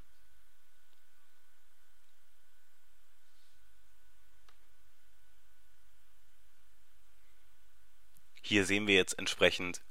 Hier 8.48 8.64
sehen 8.64 8.86
wir 8.86 8.94
jetzt 8.94 9.18
entsprechend 9.18 9.82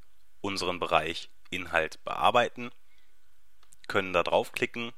unseren 0.41 0.79
Bereich 0.79 1.29
Inhalt 1.51 1.99
bearbeiten, 2.05 2.71
können 3.89 4.13
da 4.13 4.23
draufklicken 4.23 4.93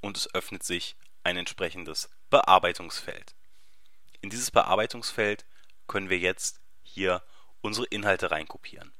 und 0.00 0.16
es 0.16 0.34
öffnet 0.34 0.64
sich 0.64 0.96
ein 1.22 1.36
entsprechendes 1.36 2.10
Bearbeitungsfeld. 2.30 3.36
In 4.22 4.30
dieses 4.30 4.50
Bearbeitungsfeld 4.50 5.46
können 5.86 6.10
wir 6.10 6.18
jetzt 6.18 6.58
hier 6.82 7.22
unsere 7.60 7.86
Inhalte 7.86 8.32
reinkopieren. 8.32 8.92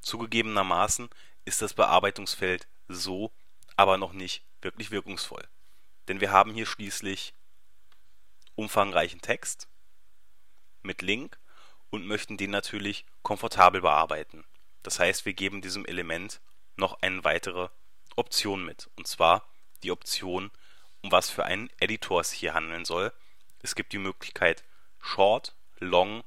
Zugegebenermaßen 0.00 1.08
ist 1.44 1.62
das 1.62 1.74
Bearbeitungsfeld 1.74 2.66
so 2.88 3.30
aber 3.76 3.98
noch 3.98 4.14
nicht 4.14 4.42
wirklich 4.62 4.90
wirkungsvoll. 4.90 5.46
Denn 6.08 6.20
wir 6.20 6.32
haben 6.32 6.54
hier 6.54 6.66
schließlich 6.66 7.34
umfangreichen 8.56 9.20
Text 9.20 9.68
mit 10.82 11.02
Link 11.02 11.38
und 11.90 12.06
möchten 12.06 12.36
den 12.36 12.50
natürlich 12.50 13.06
komfortabel 13.28 13.82
bearbeiten. 13.82 14.44
Das 14.82 14.98
heißt, 14.98 15.26
wir 15.26 15.34
geben 15.34 15.60
diesem 15.60 15.84
Element 15.84 16.40
noch 16.76 17.02
eine 17.02 17.22
weitere 17.24 17.68
Option 18.16 18.64
mit. 18.64 18.88
Und 18.96 19.06
zwar 19.06 19.46
die 19.82 19.90
Option, 19.90 20.50
um 21.02 21.12
was 21.12 21.30
für 21.30 21.44
einen 21.44 21.70
Editor 21.78 22.20
es 22.20 22.32
hier 22.32 22.54
handeln 22.54 22.84
soll. 22.84 23.12
Es 23.60 23.74
gibt 23.74 23.92
die 23.92 23.98
Möglichkeit 23.98 24.64
Short, 25.00 25.54
Long 25.78 26.24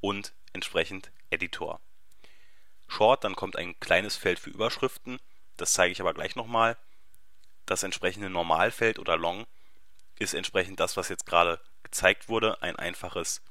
und 0.00 0.32
entsprechend 0.52 1.10
Editor. 1.30 1.80
Short, 2.88 3.24
dann 3.24 3.36
kommt 3.36 3.56
ein 3.56 3.78
kleines 3.80 4.16
Feld 4.16 4.38
für 4.38 4.50
Überschriften 4.50 5.18
das 5.56 5.72
zeige 5.74 5.92
ich 5.92 6.00
aber 6.00 6.14
gleich 6.14 6.34
nochmal. 6.34 6.76
Das 7.66 7.82
entsprechende 7.82 8.30
Normalfeld 8.30 8.98
oder 8.98 9.16
Long 9.16 9.46
ist 10.18 10.34
entsprechend 10.34 10.80
das, 10.80 10.96
was 10.96 11.08
jetzt 11.08 11.26
gerade 11.26 11.60
gezeigt 11.82 12.28
wurde, 12.28 12.60
ein 12.62 12.76
einfaches 12.76 13.42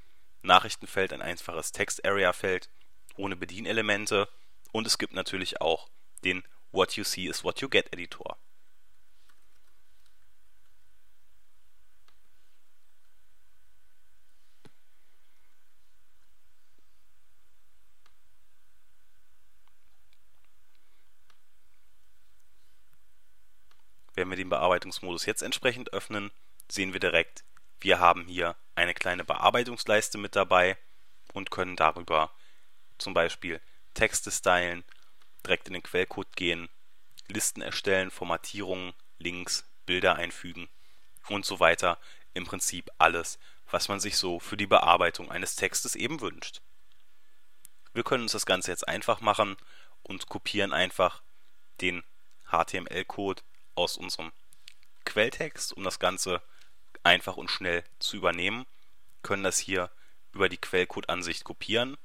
Nachrichtenfeld, 0.44 1.14
ein 1.14 1.22
einfaches 1.22 1.72
Text-Area-Feld 1.72 2.70
ohne 3.18 3.36
Bedienelemente 3.36 4.28
und 4.72 4.88
es 4.88 4.98
gibt 4.98 5.14
natürlich 5.14 5.62
auch 5.62 5.90
den 6.24 6.44
What 6.72 6.94
You 6.94 7.04
See 7.04 7.28
is 7.28 7.44
What 7.44 7.62
You 7.62 7.70
Get 7.70 7.92
Editor. 7.94 8.38
Wenn 24.14 24.30
wir 24.30 24.38
den 24.38 24.50
Bearbeitungsmodus 24.50 25.26
jetzt 25.26 25.42
entsprechend 25.42 25.94
öffnen, 25.94 26.32
sehen 26.70 26.94
wir 26.94 27.00
direkt, 27.00 27.44
wir 27.80 28.00
haben 28.00 28.28
hier 28.28 28.56
eine 28.76 28.94
kleine 28.94 29.24
Bearbeitungsleiste 29.24 30.18
mit 30.18 30.36
dabei 30.36 30.78
und 31.34 31.52
können 31.52 31.76
darüber 31.76 32.32
zum 32.98 33.14
Beispiel 33.14 33.62
Texte 33.94 34.32
stylen, 34.32 34.84
direkt 35.46 35.68
in 35.68 35.74
den 35.74 35.84
Quellcode 35.84 36.36
gehen, 36.36 36.70
Listen 37.28 37.62
erstellen, 37.62 38.12
Formatierungen, 38.12 38.94
Links, 39.18 39.66
Bilder 39.86 40.16
einfügen 40.16 40.70
und 41.30 41.46
so 41.46 41.60
weiter. 41.60 41.98
Im 42.34 42.46
Prinzip 42.46 42.90
alles, 42.98 43.40
was 43.70 43.88
man 43.88 44.00
sich 44.00 44.18
so 44.18 44.40
für 44.40 44.58
die 44.58 44.68
Bearbeitung 44.68 45.32
eines 45.32 45.56
Textes 45.56 45.96
eben 45.96 46.22
wünscht. 46.22 46.62
Wir 47.94 48.04
können 48.04 48.24
uns 48.24 48.32
das 48.32 48.46
Ganze 48.46 48.72
jetzt 48.72 48.88
einfach 48.88 49.22
machen 49.22 49.58
und 50.04 50.28
kopieren 50.28 50.74
einfach 50.74 51.22
den 51.82 52.04
HTML-Code 52.50 53.42
aus 53.76 53.98
unserem 53.98 54.32
Quelltext, 55.06 55.74
um 55.74 55.84
das 55.84 56.00
Ganze 56.00 56.42
einfach 57.04 57.38
und 57.38 57.50
schnell 57.50 57.84
zu 58.00 58.18
übernehmen, 58.18 58.66
können 59.24 59.44
das 59.44 59.58
hier 59.58 59.90
über 60.34 60.50
die 60.50 60.58
Quellcode-Ansicht 60.58 61.44
kopieren, 61.44 61.98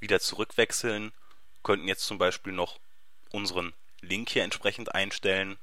wieder 0.00 0.20
zurückwechseln, 0.20 1.12
könnten 1.62 1.88
jetzt 1.88 2.04
zum 2.04 2.18
Beispiel 2.18 2.52
noch 2.52 2.78
unseren 3.32 3.72
Link 4.00 4.28
hier 4.28 4.44
entsprechend 4.44 4.94
einstellen. 4.94 5.56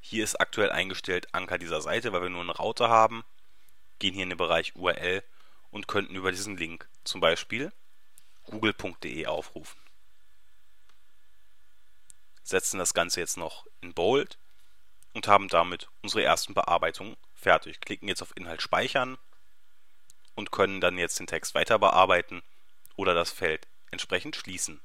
Hier 0.00 0.22
ist 0.22 0.40
aktuell 0.40 0.70
eingestellt 0.70 1.34
Anker 1.34 1.58
dieser 1.58 1.80
Seite, 1.80 2.12
weil 2.12 2.22
wir 2.22 2.30
nur 2.30 2.40
einen 2.40 2.50
Router 2.50 2.88
haben. 2.88 3.24
Gehen 3.98 4.14
hier 4.14 4.22
in 4.22 4.28
den 4.28 4.38
Bereich 4.38 4.76
URL 4.76 5.24
und 5.72 5.88
könnten 5.88 6.14
über 6.14 6.30
diesen 6.30 6.56
Link 6.56 6.88
zum 7.02 7.20
Beispiel 7.20 7.72
google.de 8.44 9.26
aufrufen. 9.26 9.85
Setzen 12.46 12.78
das 12.78 12.94
Ganze 12.94 13.18
jetzt 13.18 13.36
noch 13.36 13.66
in 13.80 13.92
Bold 13.92 14.38
und 15.14 15.26
haben 15.26 15.48
damit 15.48 15.88
unsere 16.02 16.22
ersten 16.22 16.54
Bearbeitungen 16.54 17.16
fertig. 17.34 17.80
Klicken 17.80 18.06
jetzt 18.06 18.22
auf 18.22 18.36
Inhalt 18.36 18.62
speichern 18.62 19.18
und 20.36 20.52
können 20.52 20.80
dann 20.80 20.96
jetzt 20.96 21.18
den 21.18 21.26
Text 21.26 21.56
weiter 21.56 21.80
bearbeiten 21.80 22.42
oder 22.94 23.14
das 23.14 23.32
Feld 23.32 23.66
entsprechend 23.90 24.36
schließen. 24.36 24.80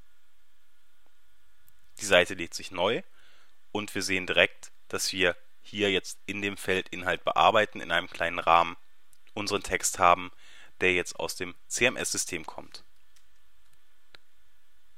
Die 2.00 2.06
Seite 2.06 2.34
lädt 2.34 2.56
sich 2.56 2.72
neu 2.72 3.04
und 3.72 3.94
wir 3.94 4.02
sehen 4.02 4.26
direkt, 4.26 4.72
dass 4.88 5.14
wir 5.14 5.38
hier 5.62 5.92
jetzt 5.92 6.18
in 6.26 6.42
dem 6.42 6.58
Feld 6.58 6.90
Inhalt 6.90 7.24
bearbeiten 7.24 7.80
in 7.80 7.92
einem 7.92 8.10
kleinen 8.10 8.40
Rahmen 8.40 8.76
unseren 9.36 9.62
Text 9.62 10.00
haben, 10.00 10.32
der 10.80 10.94
jetzt 10.94 11.20
aus 11.20 11.36
dem 11.36 11.54
CMS-System 11.68 12.48
kommt. 12.48 12.84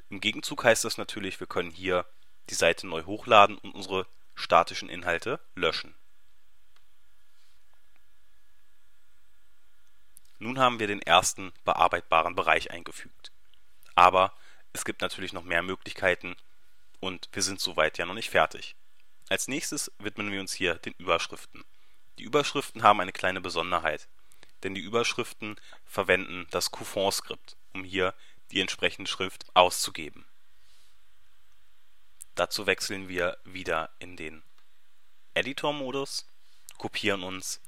Im 0.10 0.22
Gegenzug 0.22 0.64
heißt 0.64 0.86
das 0.86 0.98
natürlich, 0.98 1.42
wir 1.42 1.48
können 1.48 1.72
hier 1.72 2.06
die 2.50 2.56
Seite 2.56 2.88
neu 2.88 3.04
hochladen 3.04 3.58
und 3.58 3.76
unsere 3.76 4.08
statischen 4.36 4.90
Inhalte 4.90 5.40
löschen. 5.56 5.96
Nun 10.40 10.60
haben 10.60 10.80
wir 10.80 10.88
den 10.88 11.02
ersten 11.02 11.54
bearbeitbaren 11.64 12.36
Bereich 12.36 12.72
eingefügt. 12.72 13.32
Aber 13.96 14.34
es 14.74 14.84
gibt 14.84 15.02
natürlich 15.02 15.32
noch 15.32 15.44
mehr 15.44 15.64
Möglichkeiten 15.64 16.36
und 17.00 17.30
wir 17.32 17.44
sind 17.44 17.62
soweit 17.62 17.98
ja 17.98 18.06
noch 18.06 18.14
nicht 18.14 18.30
fertig. 18.30 18.76
Als 19.30 19.48
nächstes 19.48 19.92
widmen 20.00 20.32
wir 20.32 20.42
uns 20.42 20.54
hier 20.54 20.76
den 20.76 20.94
Überschriften. 20.98 21.64
Die 22.18 22.24
Überschriften 22.24 22.84
haben 22.84 23.00
eine 23.00 23.14
kleine 23.14 23.42
Besonderheit, 23.42 24.08
denn 24.64 24.76
die 24.76 24.82
Überschriften 24.82 25.56
verwenden 25.86 26.48
das 26.52 26.72
Coupon-Skript, 26.72 27.56
um 27.74 27.84
hier 27.84 28.14
die 28.52 28.60
entsprechende 28.62 29.10
Schrift 29.10 29.46
auszugeben. 29.54 30.26
Dazu 32.36 32.66
wechseln 32.66 33.08
wir 33.08 33.38
wieder 33.44 33.92
in 34.00 34.18
den 34.18 34.42
Editor-Modus, 35.36 36.26
kopieren 36.78 37.24
uns 37.24 37.62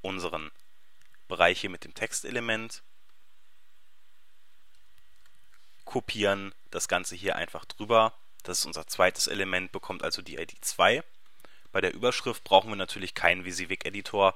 unseren 0.00 0.50
Bereich 1.26 1.60
hier 1.60 1.70
mit 1.70 1.84
dem 1.84 1.94
Textelement, 1.94 2.82
kopieren 5.84 6.54
das 6.70 6.88
Ganze 6.88 7.16
hier 7.16 7.36
einfach 7.36 7.64
drüber. 7.64 8.14
Das 8.44 8.60
ist 8.60 8.64
unser 8.64 8.86
zweites 8.86 9.26
Element, 9.26 9.72
bekommt 9.72 10.02
also 10.02 10.22
die 10.22 10.36
ID 10.36 10.64
2. 10.64 11.02
Bei 11.72 11.80
der 11.80 11.94
Überschrift 11.94 12.44
brauchen 12.44 12.70
wir 12.70 12.76
natürlich 12.76 13.14
keinen 13.14 13.44
WYSIWYG-Editor, 13.44 14.34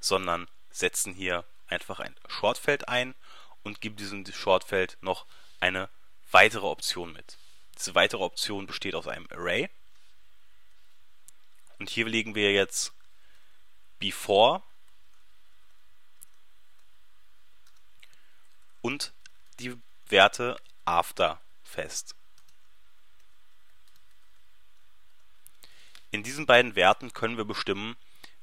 sondern 0.00 0.48
setzen 0.70 1.14
hier 1.14 1.44
einfach 1.68 2.00
ein 2.00 2.14
Shortfeld 2.28 2.88
ein 2.88 3.14
und 3.62 3.80
geben 3.80 3.96
diesem 3.96 4.26
Shortfeld 4.26 4.98
noch 5.00 5.26
eine 5.60 5.88
weitere 6.30 6.66
Option 6.66 7.12
mit. 7.12 7.38
Diese 7.82 7.96
weitere 7.96 8.22
Option 8.22 8.68
besteht 8.68 8.94
aus 8.94 9.08
einem 9.08 9.26
Array. 9.32 9.68
Und 11.80 11.90
hier 11.90 12.06
legen 12.06 12.36
wir 12.36 12.52
jetzt 12.52 12.92
before 13.98 14.62
und 18.82 19.12
die 19.58 19.76
Werte 20.06 20.60
after 20.84 21.40
fest. 21.64 22.14
In 26.12 26.22
diesen 26.22 26.46
beiden 26.46 26.76
Werten 26.76 27.12
können 27.12 27.36
wir 27.36 27.44
bestimmen, 27.44 27.96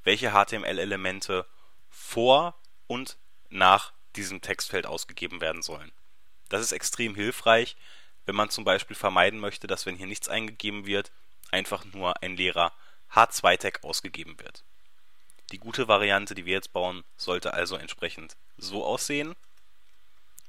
welche 0.03 0.31
HTML-Elemente 0.31 1.45
vor 1.89 2.59
und 2.87 3.17
nach 3.47 3.93
diesem 4.17 4.41
Textfeld 4.41 4.85
ausgegeben 4.85 5.39
werden 5.39 5.61
sollen. 5.61 5.93
Das 6.49 6.59
ist 6.59 6.73
extrem 6.73 7.15
hilfreich, 7.15 7.77
wenn 8.29 8.35
man 8.35 8.51
zum 8.51 8.63
Beispiel 8.63 8.95
vermeiden 8.95 9.39
möchte, 9.39 9.65
dass 9.65 9.87
wenn 9.87 9.95
hier 9.95 10.05
nichts 10.05 10.29
eingegeben 10.29 10.85
wird, 10.85 11.11
einfach 11.49 11.83
nur 11.83 12.21
ein 12.21 12.37
leerer 12.37 12.71
H2-Tag 13.11 13.83
ausgegeben 13.83 14.39
wird. 14.39 14.63
Die 15.51 15.57
gute 15.57 15.87
Variante, 15.87 16.35
die 16.35 16.45
wir 16.45 16.53
jetzt 16.53 16.71
bauen, 16.71 17.03
sollte 17.17 17.55
also 17.55 17.75
entsprechend 17.75 18.37
so 18.55 18.85
aussehen. 18.85 19.35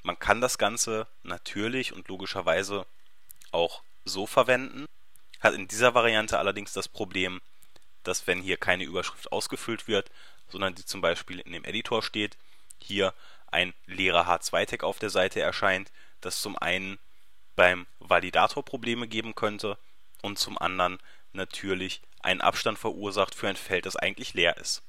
Man 0.02 0.18
kann 0.18 0.42
das 0.42 0.59
Ganze 0.59 1.07
natürlich 1.22 1.94
und 1.94 2.07
logischerweise 2.09 2.85
auch 3.50 3.83
so 4.05 4.26
verwenden, 4.26 4.85
hat 5.40 5.55
in 5.55 5.66
dieser 5.66 5.94
Variante 5.94 6.38
allerdings 6.38 6.74
das 6.74 6.87
Problem, 6.87 7.40
dass 8.02 8.26
wenn 8.26 8.42
hier 8.42 8.59
keine 8.59 8.85
Überschrift 8.85 9.33
ausgefüllt 9.33 9.88
wird, 9.88 10.11
sondern 10.50 10.74
die 10.74 10.85
zum 10.85 11.00
Beispiel 11.00 11.40
in 11.40 11.52
dem 11.52 11.64
Editor 11.64 12.02
steht, 12.02 12.37
hier 12.78 13.14
ein 13.50 13.72
leerer 13.87 14.28
H2-Tag 14.28 14.85
auf 14.85 14.98
der 14.98 15.09
Seite 15.09 15.40
erscheint, 15.40 15.90
das 16.20 16.42
zum 16.42 16.59
einen 16.59 16.98
beim 17.61 17.87
Validator 17.99 18.64
Probleme 18.64 19.07
geben 19.07 19.35
könnte 19.35 19.77
und 20.23 20.38
zum 20.38 20.57
anderen 20.57 20.99
natürlich 21.35 22.01
einen 22.23 22.40
Abstand 22.40 22.79
verursacht 22.79 23.35
für 23.35 23.49
ein 23.49 23.57
Feld, 23.57 23.85
das 23.85 23.96
eigentlich 23.96 24.33
leer 24.33 24.57
ist. 24.57 24.83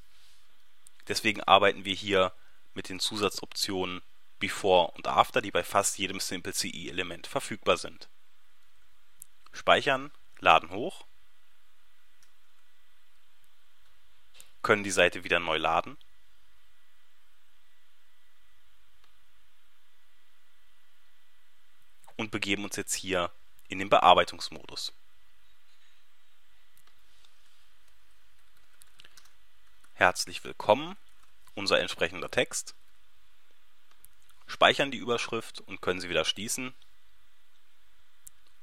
Deswegen 1.09 1.43
arbeiten 1.43 1.83
wir 1.83 1.93
hier 1.93 2.31
mit 2.73 2.87
den 2.87 3.01
Zusatzoptionen 3.01 4.01
Before 4.39 4.89
und 4.91 5.09
After, 5.09 5.41
die 5.41 5.51
bei 5.51 5.65
fast 5.65 5.97
jedem 5.97 6.21
Simple 6.21 6.53
CE 6.53 6.87
Element 6.87 7.27
verfügbar 7.27 7.75
sind. 7.75 8.07
Speichern, 9.51 10.09
laden 10.39 10.69
hoch, 10.69 11.03
können 14.61 14.85
die 14.85 14.91
Seite 14.91 15.25
wieder 15.25 15.41
neu 15.41 15.57
laden 15.57 15.97
und 22.21 22.29
begeben 22.29 22.63
uns 22.63 22.75
jetzt 22.75 22.93
hier 22.93 23.31
in 23.67 23.79
den 23.79 23.89
Bearbeitungsmodus. 23.89 24.93
Herzlich 29.95 30.43
willkommen, 30.43 30.97
unser 31.55 31.79
entsprechender 31.79 32.29
Text. 32.29 32.75
Speichern 34.45 34.91
die 34.91 34.99
Überschrift 34.99 35.61
und 35.61 35.81
können 35.81 35.99
sie 35.99 36.09
wieder 36.09 36.23
schließen 36.23 36.75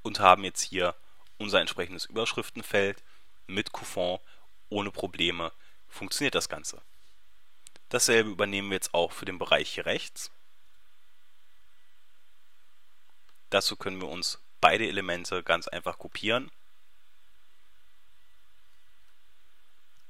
und 0.03 0.21
haben 0.21 0.45
jetzt 0.45 0.63
hier 0.63 0.95
unser 1.37 1.61
entsprechendes 1.61 2.05
Überschriftenfeld 2.05 3.03
mit 3.49 3.73
Coupon 3.73 4.21
ohne 4.69 4.93
Probleme 4.93 5.51
funktioniert 5.89 6.37
das 6.37 6.49
Ganze. 6.49 6.81
Dasselbe 7.89 8.31
übernehmen 8.31 8.71
wir 8.71 8.77
jetzt 8.77 8.95
auch 8.95 9.11
für 9.11 9.25
den 9.25 9.39
Bereich 9.39 9.75
hier 9.75 9.87
rechts. 9.87 10.31
Dazu 13.51 13.77
können 13.77 14.01
wir 14.01 14.09
uns 14.09 14.39
beide 14.61 14.87
Elemente 14.87 15.43
ganz 15.43 15.69
einfach 15.69 15.99
kopieren 15.99 16.51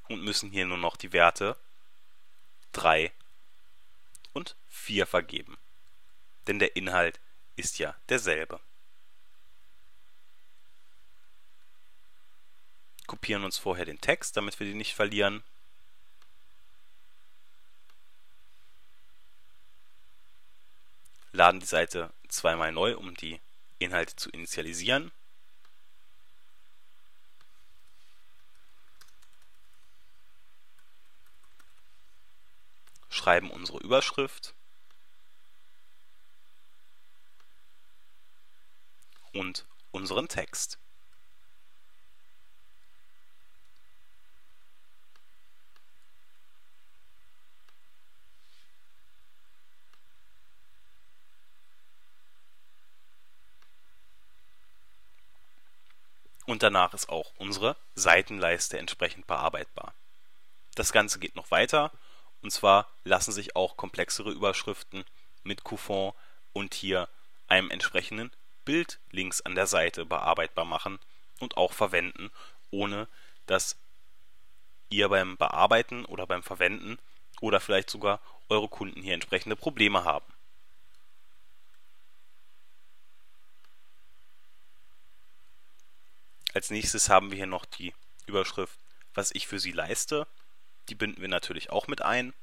und 0.09 0.23
müssen 0.23 0.51
hier 0.51 0.67
nur 0.67 0.79
noch 0.79 0.97
die 0.97 1.13
Werte 1.13 1.57
3 2.73 3.13
und 4.33 4.57
4 4.69 5.07
vergeben. 5.07 5.59
Denn 6.47 6.59
der 6.59 6.77
Inhalt 6.77 7.21
ist 7.57 7.79
ja 7.79 7.95
derselbe. 8.09 8.61
Kopieren 13.07 13.45
uns 13.45 13.59
vorher 13.59 13.85
den 13.85 14.01
Text, 14.01 14.37
damit 14.37 14.59
wir 14.61 14.67
den 14.67 14.79
nicht 14.79 14.95
verlieren. 14.95 15.43
Laden 21.39 21.61
die 21.61 21.67
Seite 21.67 22.13
zweimal 22.27 22.73
neu, 22.73 22.97
um 22.97 23.15
die 23.15 23.41
Inhalte 23.79 24.17
zu 24.17 24.29
initialisieren. 24.29 25.13
Schreiben 33.09 33.53
unsere 33.53 33.79
Überschrift 33.79 34.53
und 39.33 39.65
unseren 39.93 40.27
Text. 40.27 40.81
Und 56.49 56.63
danach 56.63 56.95
ist 56.95 57.11
auch 57.11 57.31
unsere 57.37 57.77
Seitenleiste 57.95 58.79
entsprechend 58.79 59.27
bearbeitbar. 59.27 59.93
Das 60.75 60.93
Ganze 60.93 61.19
geht 61.19 61.37
noch 61.37 61.51
weiter 61.51 61.93
und 62.41 62.51
zwar 62.51 62.89
lassen 63.05 63.33
sich 63.33 63.55
auch 63.55 63.77
komplexere 63.77 64.31
Überschriften 64.31 65.05
mit 65.45 65.63
Coupon 65.63 66.15
und 66.55 66.73
hier 66.73 67.09
einem 67.49 67.71
entsprechenden 67.71 68.33
Bild 68.65 68.99
links 69.11 69.43
an 69.43 69.57
der 69.57 69.67
Seite 69.67 70.07
bearbeitbar 70.07 70.65
machen 70.65 70.99
und 71.39 71.59
auch 71.59 71.75
verwenden, 71.75 72.31
ohne 72.71 73.09
dass 73.47 73.77
ihr 74.89 75.11
beim 75.11 75.37
Bearbeiten 75.37 76.07
oder 76.07 76.27
beim 76.27 76.43
Verwenden 76.43 76.99
oder 77.43 77.61
vielleicht 77.61 77.91
sogar 77.91 78.21
eure 78.49 78.69
Kunden 78.69 79.03
hier 79.03 79.15
entsprechende 79.15 79.57
Probleme 79.57 80.05
haben. 80.05 80.27
Als 86.59 86.71
nächstes 86.71 87.09
haben 87.09 87.31
wir 87.31 87.37
hier 87.37 87.47
noch 87.47 87.67
die 87.67 87.95
Überschrift, 88.27 88.81
was 89.15 89.31
ich 89.33 89.47
für 89.47 89.61
Sie 89.61 89.71
leiste. 89.71 90.27
Die 90.89 90.97
binden 90.97 91.21
wir 91.21 91.29
natürlich 91.29 91.71
auch 91.71 91.87
mit 91.87 92.03
ein. 92.03 92.35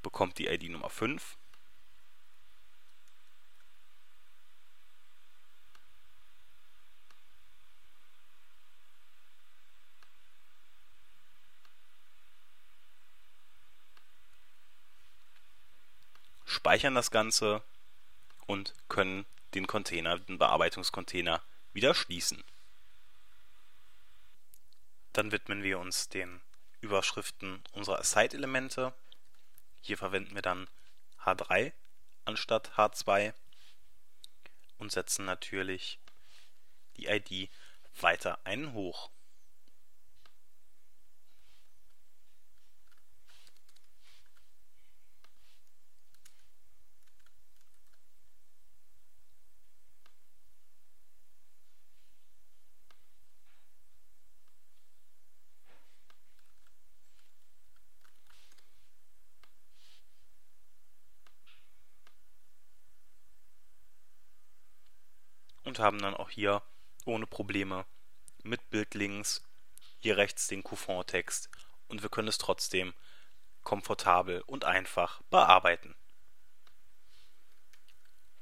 Bekommt 0.00 0.38
die 0.38 0.46
ID 0.46 0.70
Nummer 0.70 0.90
5. 0.90 1.36
speichern 16.44 16.94
das 16.94 17.10
Ganze 17.10 17.64
und 18.46 18.72
können 18.88 19.26
den 19.54 19.66
Container, 19.66 20.18
den 20.18 20.38
Bearbeitungscontainer 20.38 21.42
wieder 21.72 21.94
schließen. 21.94 22.42
Dann 25.12 25.30
widmen 25.30 25.62
wir 25.62 25.78
uns 25.78 26.08
den 26.08 26.40
Überschriften 26.80 27.62
unserer 27.72 28.02
Site-Elemente. 28.02 28.92
Hier 29.82 29.98
verwenden 29.98 30.34
wir 30.34 30.42
dann 30.42 30.68
H3 31.24 31.72
anstatt 32.24 32.72
H2 32.76 33.32
und 34.78 34.90
setzen 34.90 35.24
natürlich 35.24 35.98
die 36.96 37.06
ID 37.06 37.50
weiter 38.00 38.38
einen 38.44 38.72
hoch. 38.72 39.10
Und 65.72 65.78
haben 65.78 66.02
dann 66.02 66.12
auch 66.12 66.28
hier 66.28 66.60
ohne 67.06 67.26
Probleme 67.26 67.86
mit 68.42 68.68
Bildlinks 68.68 69.42
hier 70.00 70.18
rechts 70.18 70.46
den 70.46 70.62
Coupon-Text 70.62 71.48
und 71.88 72.02
wir 72.02 72.10
können 72.10 72.28
es 72.28 72.36
trotzdem 72.36 72.92
komfortabel 73.62 74.42
und 74.42 74.66
einfach 74.66 75.22
bearbeiten. 75.30 75.94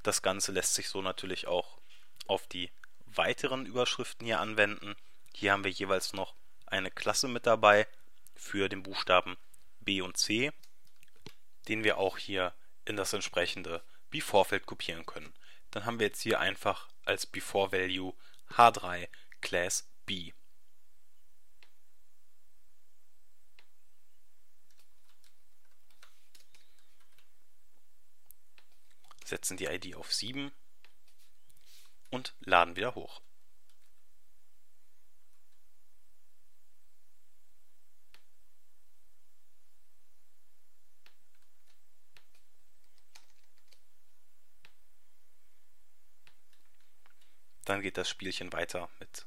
Das 0.03 0.23
Ganze 0.23 0.51
lässt 0.51 0.75
sich 0.75 0.89
so 0.89 1.03
natürlich 1.03 1.47
auch 1.47 1.79
auf 2.27 2.49
die 2.49 2.69
weiteren 3.07 3.65
Überschriften 3.65 4.27
hier 4.27 4.41
anwenden. 4.41 4.97
Hier 5.33 5.53
haben 5.53 5.63
wir 5.63 5.71
jeweils 5.71 6.13
noch 6.13 6.35
eine 6.67 6.91
Klasse 6.91 7.29
mit 7.29 7.47
dabei 7.47 7.87
für 8.35 8.69
den 8.69 8.83
Buchstaben 8.83 9.37
B 9.79 10.01
und 10.01 10.17
C, 10.17 10.51
den 11.69 11.85
wir 11.85 11.97
auch 11.99 12.19
hier 12.19 12.53
in 12.87 12.97
das 12.97 13.13
entsprechende 13.13 13.85
Before-Feld 14.11 14.67
kopieren 14.67 15.07
können. 15.07 15.33
Dann 15.71 15.85
haben 15.85 15.99
wir 15.99 16.07
jetzt 16.07 16.23
hier 16.23 16.41
einfach 16.41 16.89
als 17.05 17.27
Before 17.27 17.73
Value 17.73 18.15
H3 18.51 19.09
Class 19.41 19.89
B. 20.05 20.33
Setzen 29.25 29.57
die 29.57 29.67
ID 29.67 29.95
auf 29.95 30.13
7 30.13 30.51
und 32.11 32.35
laden 32.41 32.75
wieder 32.75 32.97
hoch. 32.97 33.23
Dann 47.71 47.83
geht 47.83 47.99
das 47.99 48.09
Spielchen 48.09 48.53
weiter 48.53 48.89
mit 48.99 49.25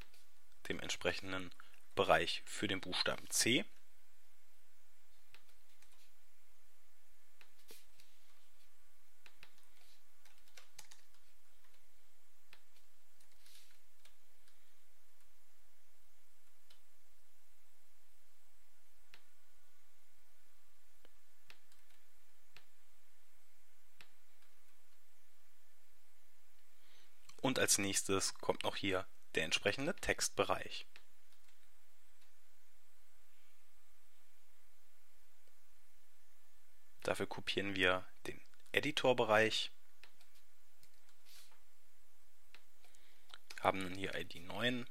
dem 0.68 0.78
entsprechenden 0.78 1.50
Bereich 1.94 2.42
für 2.44 2.68
den 2.68 2.82
Buchstaben 2.82 3.30
C. 3.30 3.64
Und 27.40 27.58
als 27.74 27.78
nächstes 27.78 28.34
kommt 28.34 28.62
noch 28.62 28.76
hier 28.76 29.04
der 29.34 29.42
entsprechende 29.42 29.96
Textbereich. 29.96 30.86
Dafür 37.02 37.26
kopieren 37.26 37.74
wir 37.74 38.06
den 38.28 38.40
Editorbereich, 38.70 39.72
haben 43.60 43.92
hier 43.94 44.14
ID 44.14 44.36
9, 44.36 44.86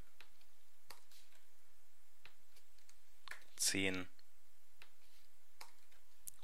10 3.55 4.09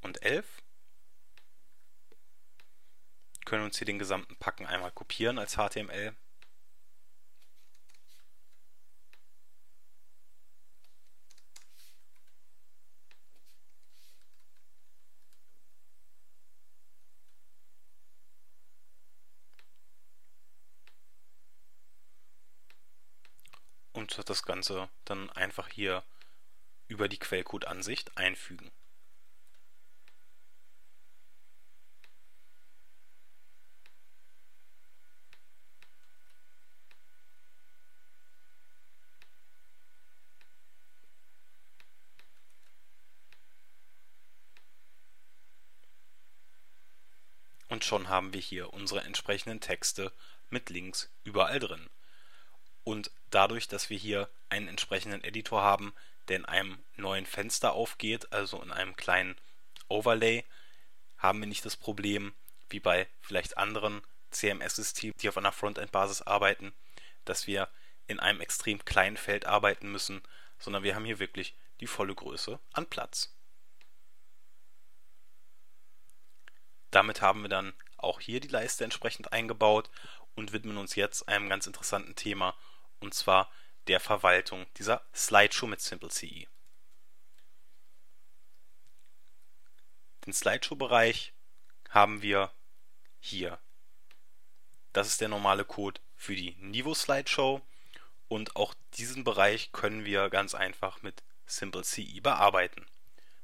und 0.04 0.22
11 0.22 0.46
können 3.44 3.66
uns 3.66 3.78
hier 3.78 3.86
den 3.86 4.00
gesamten 4.00 4.38
Packen 4.38 4.66
einmal 4.66 4.94
kopieren 4.94 5.38
als 5.38 5.58
HTML. 5.58 6.16
Und 24.18 24.30
das 24.30 24.44
Ganze 24.44 24.90
dann 25.06 25.30
einfach 25.32 25.70
hier 25.70 26.04
über 26.88 27.08
die 27.08 27.20
Quellcode-Ansicht 27.20 28.18
einfügen. 28.18 28.72
Und 47.68 47.86
schon 47.86 48.10
haben 48.10 48.34
wir 48.34 48.42
hier 48.42 48.74
unsere 48.74 49.02
entsprechenden 49.02 49.62
Texte 49.62 50.12
mit 50.50 50.72
Links 50.72 51.12
überall 51.24 51.60
drin. 51.60 51.88
Und 52.90 53.12
dadurch, 53.30 53.68
dass 53.68 53.92
wir 53.92 54.00
hier 54.00 54.32
einen 54.50 54.68
entsprechenden 54.68 55.24
Editor 55.24 55.62
haben, 55.62 55.94
der 56.28 56.38
in 56.38 56.46
einem 56.46 56.80
neuen 56.98 57.28
Fenster 57.28 57.74
aufgeht, 57.74 58.34
also 58.34 58.60
in 58.64 58.72
einem 58.72 58.96
kleinen 58.96 59.36
Overlay, 59.90 60.44
haben 61.20 61.40
wir 61.40 61.46
nicht 61.46 61.64
das 61.66 61.78
Problem, 61.78 62.34
wie 62.68 62.80
bei 62.80 63.08
vielleicht 63.22 63.60
anderen 63.60 64.02
CMS-Systemen, 64.32 65.14
die 65.22 65.30
auf 65.30 65.38
einer 65.38 65.52
Frontend-Basis 65.52 66.24
arbeiten, 66.24 66.74
dass 67.26 67.46
wir 67.46 67.70
in 68.08 68.20
einem 68.20 68.42
extrem 68.42 68.84
kleinen 68.84 69.18
Feld 69.18 69.46
arbeiten 69.46 69.92
müssen, 69.92 70.24
sondern 70.58 70.82
wir 70.82 70.96
haben 70.96 71.06
hier 71.06 71.20
wirklich 71.20 71.54
die 71.82 71.88
volle 71.88 72.16
Größe 72.16 72.58
an 72.74 72.88
Platz. 72.88 73.32
Damit 76.90 77.22
haben 77.22 77.44
wir 77.44 77.50
dann 77.50 77.74
auch 77.98 78.20
hier 78.20 78.40
die 78.40 78.48
Leiste 78.48 78.84
entsprechend 78.84 79.32
eingebaut 79.32 79.92
und 80.34 80.54
widmen 80.54 80.78
uns 80.78 80.96
jetzt 80.96 81.28
einem 81.28 81.50
ganz 81.50 81.68
interessanten 81.68 82.16
Thema, 82.16 82.56
und 83.00 83.14
zwar 83.14 83.52
der 83.88 84.00
Verwaltung 84.00 84.66
dieser 84.78 85.02
Slideshow 85.14 85.68
mit 85.68 85.82
SimpleCE. 85.82 86.48
Den 90.26 90.34
Slideshow-Bereich 90.34 91.34
haben 91.90 92.22
wir 92.22 92.52
hier. 93.20 93.60
Das 94.94 95.08
ist 95.08 95.22
der 95.22 95.28
normale 95.28 95.66
Code 95.66 96.02
für 96.16 96.36
die 96.36 96.56
Nivo 96.60 96.94
Slideshow 96.94 97.62
und 98.28 98.56
auch 98.56 98.74
diesen 98.94 99.24
Bereich 99.24 99.72
können 99.72 100.06
wir 100.06 100.30
ganz 100.30 100.54
einfach 100.54 101.02
mit 101.02 101.24
SimpleCE 101.48 102.22
bearbeiten. 102.22 102.86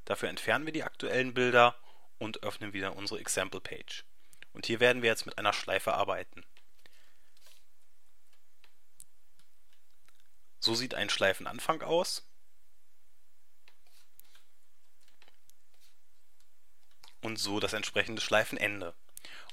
Dafür 0.05 0.29
entfernen 0.29 0.65
wir 0.65 0.73
die 0.73 0.83
aktuellen 0.83 1.33
Bilder 1.33 1.75
und 2.19 2.43
öffnen 2.43 2.73
wieder 2.73 2.95
unsere 2.95 3.19
Example 3.19 3.61
Page. 3.61 4.05
Und 4.53 4.67
hier 4.67 4.79
werden 4.79 5.01
wir 5.01 5.09
jetzt 5.09 5.25
mit 5.25 5.37
einer 5.37 5.53
Schleife 5.53 5.93
arbeiten. 5.93 6.45
So 10.65 10.73
sieht 10.73 10.95
ein 10.95 11.11
Schleifenanfang 11.11 11.83
aus. 11.83 12.27
Und 17.21 17.37
so 17.37 17.59
das 17.59 17.73
entsprechende 17.73 18.19
Schleifenende. 18.19 18.95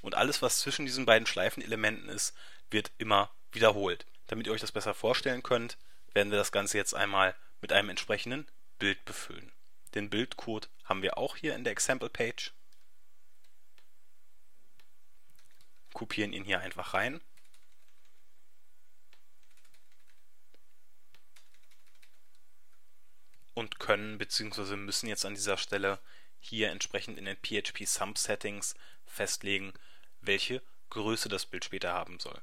Und 0.01 0.15
alles, 0.15 0.41
was 0.41 0.57
zwischen 0.57 0.87
diesen 0.87 1.05
beiden 1.05 1.27
Schleifenelementen 1.27 2.09
ist, 2.09 2.35
wird 2.71 2.89
immer 2.97 3.29
wiederholt. 3.51 4.07
Damit 4.25 4.47
ihr 4.47 4.53
euch 4.53 4.61
das 4.61 4.71
besser 4.71 4.95
vorstellen 4.95 5.43
könnt, 5.43 5.77
werden 6.15 6.31
wir 6.31 6.39
das 6.39 6.51
Ganze 6.51 6.79
jetzt 6.79 6.95
einmal 6.95 7.35
mit 7.61 7.71
einem 7.71 7.89
entsprechenden 7.89 8.47
Bild 8.79 9.05
befüllen. 9.05 9.51
Den 9.93 10.09
Bildcode 10.09 10.67
haben 10.83 11.03
wir 11.03 11.19
auch 11.19 11.37
hier 11.37 11.53
in 11.53 11.63
der 11.63 11.73
Example 11.73 12.09
Page. 12.09 12.51
kopieren 15.93 16.33
ihn 16.33 16.43
hier 16.43 16.59
einfach 16.59 16.95
rein. 16.95 17.21
Und 23.53 23.79
können 23.79 24.17
bzw. 24.17 24.75
müssen 24.75 25.07
jetzt 25.07 25.25
an 25.25 25.35
dieser 25.35 25.57
Stelle 25.57 25.99
hier 26.39 26.71
entsprechend 26.71 27.17
in 27.17 27.25
den 27.25 27.37
PHP 27.37 27.85
Sump 27.85 28.17
Settings 28.17 28.75
festlegen, 29.05 29.73
welche 30.21 30.61
Größe 30.89 31.29
das 31.29 31.45
Bild 31.45 31.65
später 31.65 31.93
haben 31.93 32.19
soll. 32.19 32.41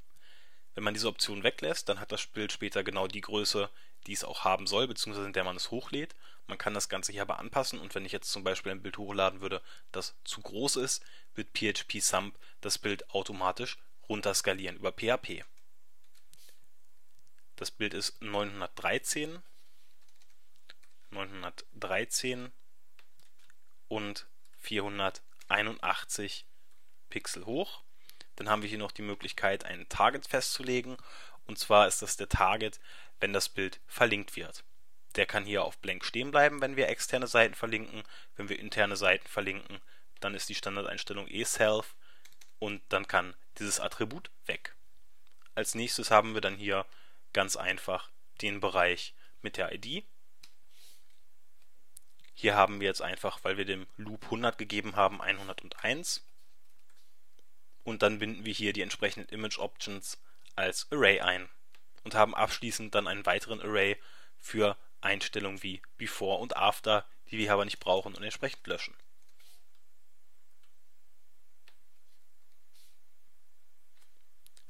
Wenn 0.74 0.84
man 0.84 0.94
diese 0.94 1.08
Option 1.08 1.42
weglässt, 1.42 1.88
dann 1.88 2.00
hat 2.00 2.12
das 2.12 2.26
Bild 2.26 2.52
später 2.52 2.84
genau 2.84 3.08
die 3.08 3.20
Größe, 3.20 3.68
die 4.06 4.12
es 4.12 4.24
auch 4.24 4.44
haben 4.44 4.66
soll, 4.66 4.86
beziehungsweise 4.86 5.26
in 5.26 5.32
der 5.32 5.44
man 5.44 5.56
es 5.56 5.70
hochlädt. 5.70 6.14
Man 6.46 6.58
kann 6.58 6.74
das 6.74 6.88
Ganze 6.88 7.12
hier 7.12 7.22
aber 7.22 7.38
anpassen 7.38 7.78
und 7.78 7.94
wenn 7.94 8.04
ich 8.04 8.12
jetzt 8.12 8.30
zum 8.30 8.44
Beispiel 8.44 8.72
ein 8.72 8.82
Bild 8.82 8.98
hochladen 8.98 9.40
würde, 9.40 9.62
das 9.92 10.14
zu 10.24 10.40
groß 10.40 10.76
ist, 10.76 11.02
wird 11.34 11.48
PHP 11.56 12.00
Sump 12.00 12.38
das 12.60 12.78
Bild 12.78 13.10
automatisch 13.10 13.78
runterskalieren 14.08 14.76
über 14.76 14.92
PHP. 14.92 15.44
Das 17.56 17.70
Bild 17.70 17.92
ist 17.94 18.20
913, 18.22 19.42
913 21.10 22.52
und 23.88 24.26
481 24.58 26.44
Pixel 27.08 27.46
hoch. 27.46 27.82
Dann 28.36 28.48
haben 28.48 28.62
wir 28.62 28.68
hier 28.68 28.78
noch 28.78 28.92
die 28.92 29.02
Möglichkeit, 29.02 29.64
einen 29.64 29.88
Target 29.88 30.26
festzulegen. 30.26 30.96
Und 31.46 31.58
zwar 31.58 31.86
ist 31.88 32.02
das 32.02 32.16
der 32.16 32.28
Target, 32.28 32.80
wenn 33.18 33.32
das 33.32 33.48
Bild 33.48 33.80
verlinkt 33.86 34.36
wird. 34.36 34.64
Der 35.16 35.26
kann 35.26 35.44
hier 35.44 35.64
auf 35.64 35.78
blank 35.78 36.04
stehen 36.04 36.30
bleiben, 36.30 36.60
wenn 36.60 36.76
wir 36.76 36.88
externe 36.88 37.26
Seiten 37.26 37.54
verlinken. 37.54 38.04
Wenn 38.36 38.48
wir 38.48 38.58
interne 38.58 38.96
Seiten 38.96 39.26
verlinken, 39.26 39.80
dann 40.20 40.34
ist 40.34 40.48
die 40.48 40.54
Standardeinstellung 40.54 41.26
eSelf 41.26 41.94
und 42.58 42.80
dann 42.90 43.08
kann 43.08 43.34
dieses 43.58 43.80
Attribut 43.80 44.30
weg. 44.46 44.76
Als 45.54 45.74
nächstes 45.74 46.10
haben 46.10 46.34
wir 46.34 46.40
dann 46.40 46.56
hier 46.56 46.86
ganz 47.32 47.56
einfach 47.56 48.10
den 48.40 48.60
Bereich 48.60 49.14
mit 49.42 49.56
der 49.56 49.72
ID. 49.72 50.04
Hier 52.40 52.56
haben 52.56 52.80
wir 52.80 52.86
jetzt 52.86 53.02
einfach, 53.02 53.40
weil 53.42 53.58
wir 53.58 53.66
dem 53.66 53.86
Loop 53.98 54.24
100 54.24 54.56
gegeben 54.56 54.96
haben, 54.96 55.20
101. 55.20 56.24
Und 57.84 58.00
dann 58.00 58.18
binden 58.18 58.46
wir 58.46 58.54
hier 58.54 58.72
die 58.72 58.80
entsprechenden 58.80 59.28
Image 59.28 59.58
Options 59.58 60.16
als 60.56 60.90
Array 60.90 61.20
ein 61.20 61.50
und 62.02 62.14
haben 62.14 62.34
abschließend 62.34 62.94
dann 62.94 63.08
einen 63.08 63.26
weiteren 63.26 63.60
Array 63.60 63.98
für 64.38 64.78
Einstellungen 65.02 65.62
wie 65.62 65.82
Before 65.98 66.38
und 66.38 66.56
After, 66.56 67.04
die 67.30 67.36
wir 67.36 67.52
aber 67.52 67.66
nicht 67.66 67.78
brauchen 67.78 68.14
und 68.14 68.22
entsprechend 68.22 68.66
löschen. 68.66 68.94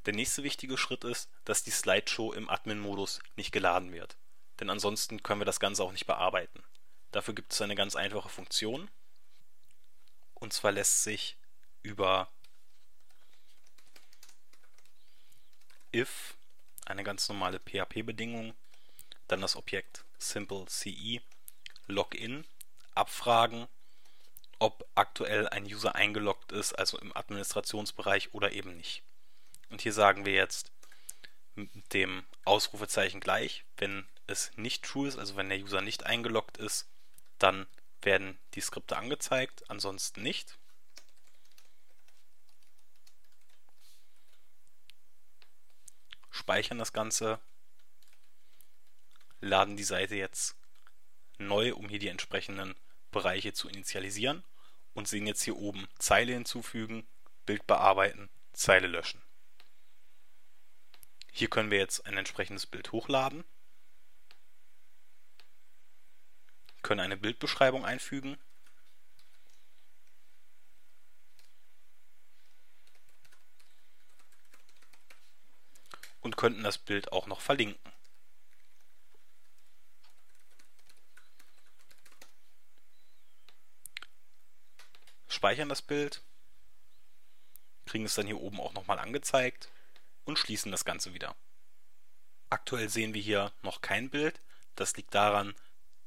Der 0.05 0.13
nächste 0.13 0.43
wichtige 0.43 0.77
Schritt 0.77 1.05
ist, 1.05 1.29
dass 1.45 1.63
die 1.63 1.71
Slideshow 1.71 2.33
im 2.33 2.49
Admin-Modus 2.49 3.21
nicht 3.37 3.53
geladen 3.53 3.93
wird, 3.93 4.17
denn 4.59 4.69
ansonsten 4.69 5.23
können 5.23 5.39
wir 5.39 5.45
das 5.45 5.61
Ganze 5.61 5.83
auch 5.85 5.93
nicht 5.93 6.05
bearbeiten. 6.05 6.61
Dafür 7.11 7.33
gibt 7.33 7.53
es 7.53 7.61
eine 7.61 7.75
ganz 7.75 7.95
einfache 7.95 8.29
Funktion, 8.29 8.89
und 10.35 10.53
zwar 10.53 10.71
lässt 10.71 11.03
sich 11.03 11.37
über 11.83 12.27
if 15.93 16.35
eine 16.85 17.03
ganz 17.03 17.29
normale 17.29 17.59
PHP-Bedingung, 17.59 18.55
dann 19.27 19.41
das 19.41 19.55
Objekt 19.55 20.03
simple 20.17 20.65
CE 20.67 21.21
Login 21.87 22.45
abfragen, 22.95 23.67
ob 24.59 24.87
aktuell 24.95 25.47
ein 25.49 25.65
User 25.65 25.95
eingeloggt 25.95 26.51
ist, 26.51 26.73
also 26.73 26.97
im 26.99 27.15
Administrationsbereich 27.15 28.33
oder 28.33 28.51
eben 28.51 28.77
nicht. 28.77 29.03
Und 29.69 29.81
hier 29.81 29.93
sagen 29.93 30.25
wir 30.25 30.33
jetzt 30.33 30.71
mit 31.55 31.93
dem 31.93 32.23
Ausrufezeichen 32.45 33.19
gleich, 33.19 33.63
wenn 33.77 34.07
es 34.27 34.51
nicht 34.55 34.83
true 34.83 35.07
ist, 35.07 35.17
also 35.17 35.35
wenn 35.35 35.49
der 35.49 35.59
User 35.59 35.81
nicht 35.81 36.05
eingeloggt 36.05 36.57
ist, 36.57 36.87
dann 37.43 37.67
werden 38.01 38.39
die 38.53 38.61
Skripte 38.61 38.97
angezeigt, 38.97 39.69
ansonsten 39.69 40.21
nicht. 40.21 40.57
speichern 46.41 46.79
das 46.79 46.91
Ganze, 46.91 47.39
laden 49.39 49.77
die 49.77 49.83
Seite 49.83 50.15
jetzt 50.15 50.55
neu, 51.37 51.73
um 51.75 51.87
hier 51.87 51.99
die 51.99 52.07
entsprechenden 52.07 52.75
Bereiche 53.11 53.53
zu 53.53 53.69
initialisieren 53.69 54.43
und 54.93 55.07
sehen 55.07 55.27
jetzt 55.27 55.43
hier 55.43 55.55
oben 55.55 55.87
Zeile 55.97 56.33
hinzufügen, 56.33 57.07
Bild 57.45 57.65
bearbeiten, 57.67 58.29
Zeile 58.53 58.87
löschen. 58.87 59.21
Hier 61.31 61.49
können 61.49 61.71
wir 61.71 61.79
jetzt 61.79 62.05
ein 62.05 62.17
entsprechendes 62.17 62.65
Bild 62.65 62.91
hochladen, 62.91 63.43
können 66.81 66.99
eine 66.99 67.17
Bildbeschreibung 67.17 67.85
einfügen 67.85 68.37
und 76.21 76.37
könnten 76.37 76.63
das 76.63 76.77
Bild 76.77 77.11
auch 77.11 77.27
noch 77.27 77.41
verlinken. 77.41 77.91
Speichern 85.27 85.69
das 85.69 85.81
Bild, 85.81 86.21
kriegen 87.85 88.05
es 88.05 88.13
dann 88.13 88.27
hier 88.27 88.39
oben 88.39 88.59
auch 88.61 88.73
nochmal 88.73 88.99
angezeigt 88.99 89.69
und 90.23 90.37
schließen 90.37 90.71
das 90.71 90.85
Ganze 90.85 91.13
wieder. 91.13 91.35
Aktuell 92.49 92.89
sehen 92.89 93.13
wir 93.13 93.21
hier 93.21 93.51
noch 93.63 93.81
kein 93.81 94.09
Bild. 94.09 94.39
Das 94.75 94.95
liegt 94.97 95.15
daran, 95.15 95.55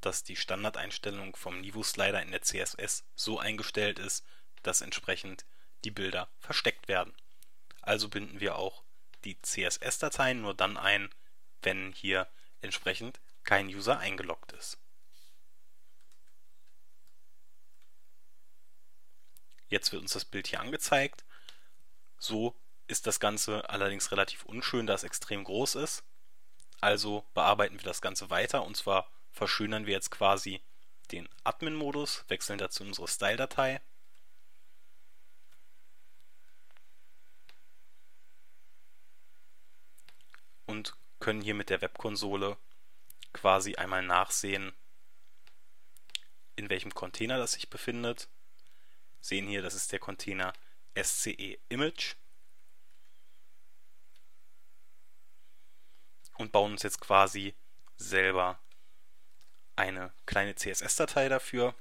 dass 0.05 0.23
die 0.23 0.37
Standardeinstellung 0.37 1.37
vom 1.37 1.61
Niveau-Slider 1.61 2.23
in 2.23 2.31
der 2.31 2.43
CSS 2.43 3.05
so 3.15 3.39
eingestellt 3.39 3.99
ist, 3.99 4.25
dass 4.63 4.81
entsprechend 4.81 5.45
die 5.85 5.91
Bilder 5.91 6.29
versteckt 6.39 6.89
werden. 6.89 7.15
Also 7.83 8.09
binden 8.09 8.41
wir 8.41 8.57
auch 8.57 8.83
die 9.25 9.41
CSS-Dateien 9.41 10.41
nur 10.41 10.55
dann 10.55 10.77
ein, 10.77 11.11
wenn 11.63 11.93
hier 11.93 12.29
entsprechend 12.61 13.21
kein 13.43 13.69
User 13.69 13.99
eingeloggt 13.99 14.53
ist. 14.53 14.79
Jetzt 19.69 19.93
wird 19.93 20.03
uns 20.03 20.13
das 20.13 20.25
Bild 20.25 20.47
hier 20.47 20.61
angezeigt. 20.61 21.25
So 22.19 22.55
ist 22.87 23.07
das 23.07 23.21
Ganze 23.21 23.69
allerdings 23.69 24.13
relativ 24.13 24.45
unschön, 24.45 24.87
da 24.87 24.95
es 24.95 25.03
extrem 25.05 25.45
groß 25.45 25.77
ist. 25.77 26.05
Also 26.81 27.25
bearbeiten 27.35 27.79
wir 27.79 27.85
das 27.85 28.03
Ganze 28.03 28.31
weiter 28.31 28.63
und 28.65 28.77
zwar 28.77 29.11
verschönern 29.35 29.87
wir 29.87 29.93
jetzt 29.93 30.11
quasi 30.11 30.63
den 31.13 31.29
Admin-Modus, 31.45 32.25
wechseln 32.29 32.59
dazu 32.59 32.83
unsere 32.83 33.09
Style-Datei 33.09 33.83
und 40.67 40.95
können 41.21 41.43
hier 41.43 41.55
mit 41.55 41.71
der 41.71 41.81
Webkonsole 41.81 42.57
quasi 43.33 43.75
einmal 43.75 44.03
nachsehen, 44.03 44.73
in 46.57 46.71
welchem 46.71 46.95
Container 46.95 47.39
das 47.39 47.53
sich 47.53 47.69
befindet. 47.69 48.29
Sehen 49.21 49.49
hier, 49.49 49.63
das 49.63 49.75
ist 49.75 49.91
der 49.93 49.99
Container 49.99 50.53
SCE 51.01 51.59
Image. 51.69 52.15
Und 56.37 56.53
bauen 56.53 56.73
uns 56.73 56.83
jetzt 56.83 57.01
quasi 57.01 57.55
selber 57.97 58.59
eine 59.77 60.13
kleine 60.27 60.55
CSS-Datei 60.55 61.29
dafür. 61.29 61.75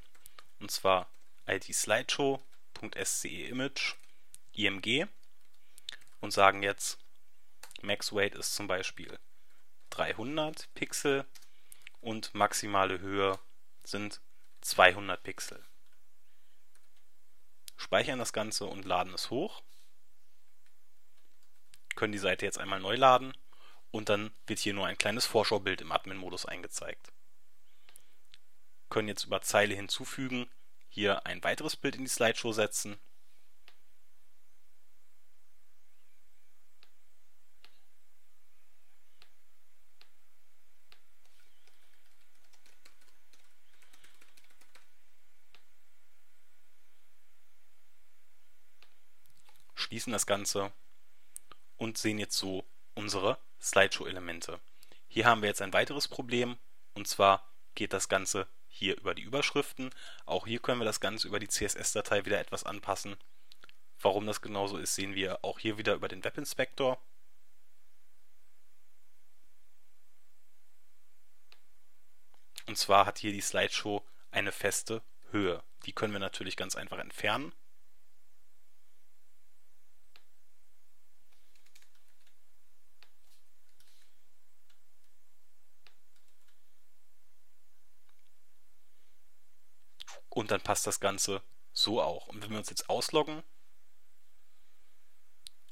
Und 0.60 0.72
zwar 0.72 1.08
id-slideshow.sceimage 1.48 3.96
img 4.54 5.08
und 6.22 6.32
sagen 6.32 6.64
jetzt 6.64 6.98
Max 7.82 8.14
Weight 8.14 8.36
ist 8.36 8.56
zum 8.56 8.68
Beispiel 8.68 9.20
300 9.90 10.74
Pixel 10.74 11.26
und 12.00 12.34
maximale 12.34 13.00
Höhe 13.00 13.38
sind 13.84 14.22
200 14.62 15.22
Pixel. 15.22 15.66
Speichern 17.76 18.20
das 18.20 18.32
Ganze 18.32 18.66
und 18.66 18.86
laden 18.86 19.14
es 19.14 19.30
hoch. 19.30 19.62
Können 21.96 22.14
die 22.14 22.20
Seite 22.20 22.46
jetzt 22.46 22.58
einmal 22.58 22.80
neu 22.80 22.96
laden 22.96 23.34
und 23.92 24.08
dann 24.10 24.34
wird 24.48 24.60
hier 24.60 24.74
nur 24.74 24.88
ein 24.88 24.98
kleines 24.98 25.26
Vorschaubild 25.26 25.82
im 25.82 25.92
Admin-Modus 25.92 26.46
eingezeigt. 26.46 27.12
Können 28.94 29.08
jetzt 29.08 29.26
über 29.26 29.42
Zeile 29.42 29.74
hinzufügen, 29.74 30.48
hier 30.88 31.26
ein 31.26 31.44
weiteres 31.44 31.76
Bild 31.76 31.96
in 31.96 32.04
die 32.04 32.12
Slideshow 32.12 32.54
setzen 32.54 32.96
schließen 49.74 50.14
das 50.14 50.28
Ganze 50.28 50.72
und 51.78 51.98
sehen 51.98 52.20
jetzt 52.20 52.38
so 52.38 52.64
unsere 52.94 53.40
Slideshow-Elemente. 53.60 54.60
Hier 55.08 55.26
haben 55.26 55.42
wir 55.42 55.50
jetzt 55.50 55.64
ein 55.64 55.74
weiteres 55.74 56.08
Problem 56.08 56.60
und 56.94 57.08
zwar 57.08 57.44
geht 57.74 57.92
das 57.92 58.08
Ganze 58.08 58.48
hier 58.74 58.98
über 58.98 59.14
die 59.16 59.22
Überschriften. 59.22 59.92
Auch 60.26 60.48
hier 60.48 60.60
können 60.60 60.82
wir 60.82 60.86
das 60.86 61.00
Ganze 61.00 61.28
über 61.28 61.40
die 61.40 61.48
CSS-Datei 61.48 62.26
wieder 62.26 62.40
etwas 62.40 62.64
anpassen. 62.64 63.16
Warum 64.02 64.26
das 64.26 64.42
genauso 64.42 64.78
ist, 64.78 64.96
sehen 64.96 65.16
wir 65.16 65.44
auch 65.46 65.60
hier 65.60 65.78
wieder 65.78 65.94
über 65.94 66.08
den 66.08 66.24
Webinspektor. 66.24 67.00
Und 72.66 72.78
zwar 72.78 73.06
hat 73.06 73.20
hier 73.20 73.32
die 73.32 73.42
Slideshow 73.42 74.04
eine 74.32 74.52
feste 74.52 75.04
Höhe. 75.32 75.64
Die 75.86 75.94
können 75.94 76.14
wir 76.14 76.20
natürlich 76.20 76.58
ganz 76.58 76.76
einfach 76.76 77.00
entfernen. 77.00 77.54
Und 90.36 90.50
passt 90.64 90.88
das 90.88 91.00
Ganze 91.00 91.42
so 91.74 92.02
auch. 92.02 92.28
Und 92.28 92.42
wenn 92.42 92.52
wir 92.52 92.58
uns 92.58 92.70
jetzt 92.70 92.90
ausloggen, 92.90 93.44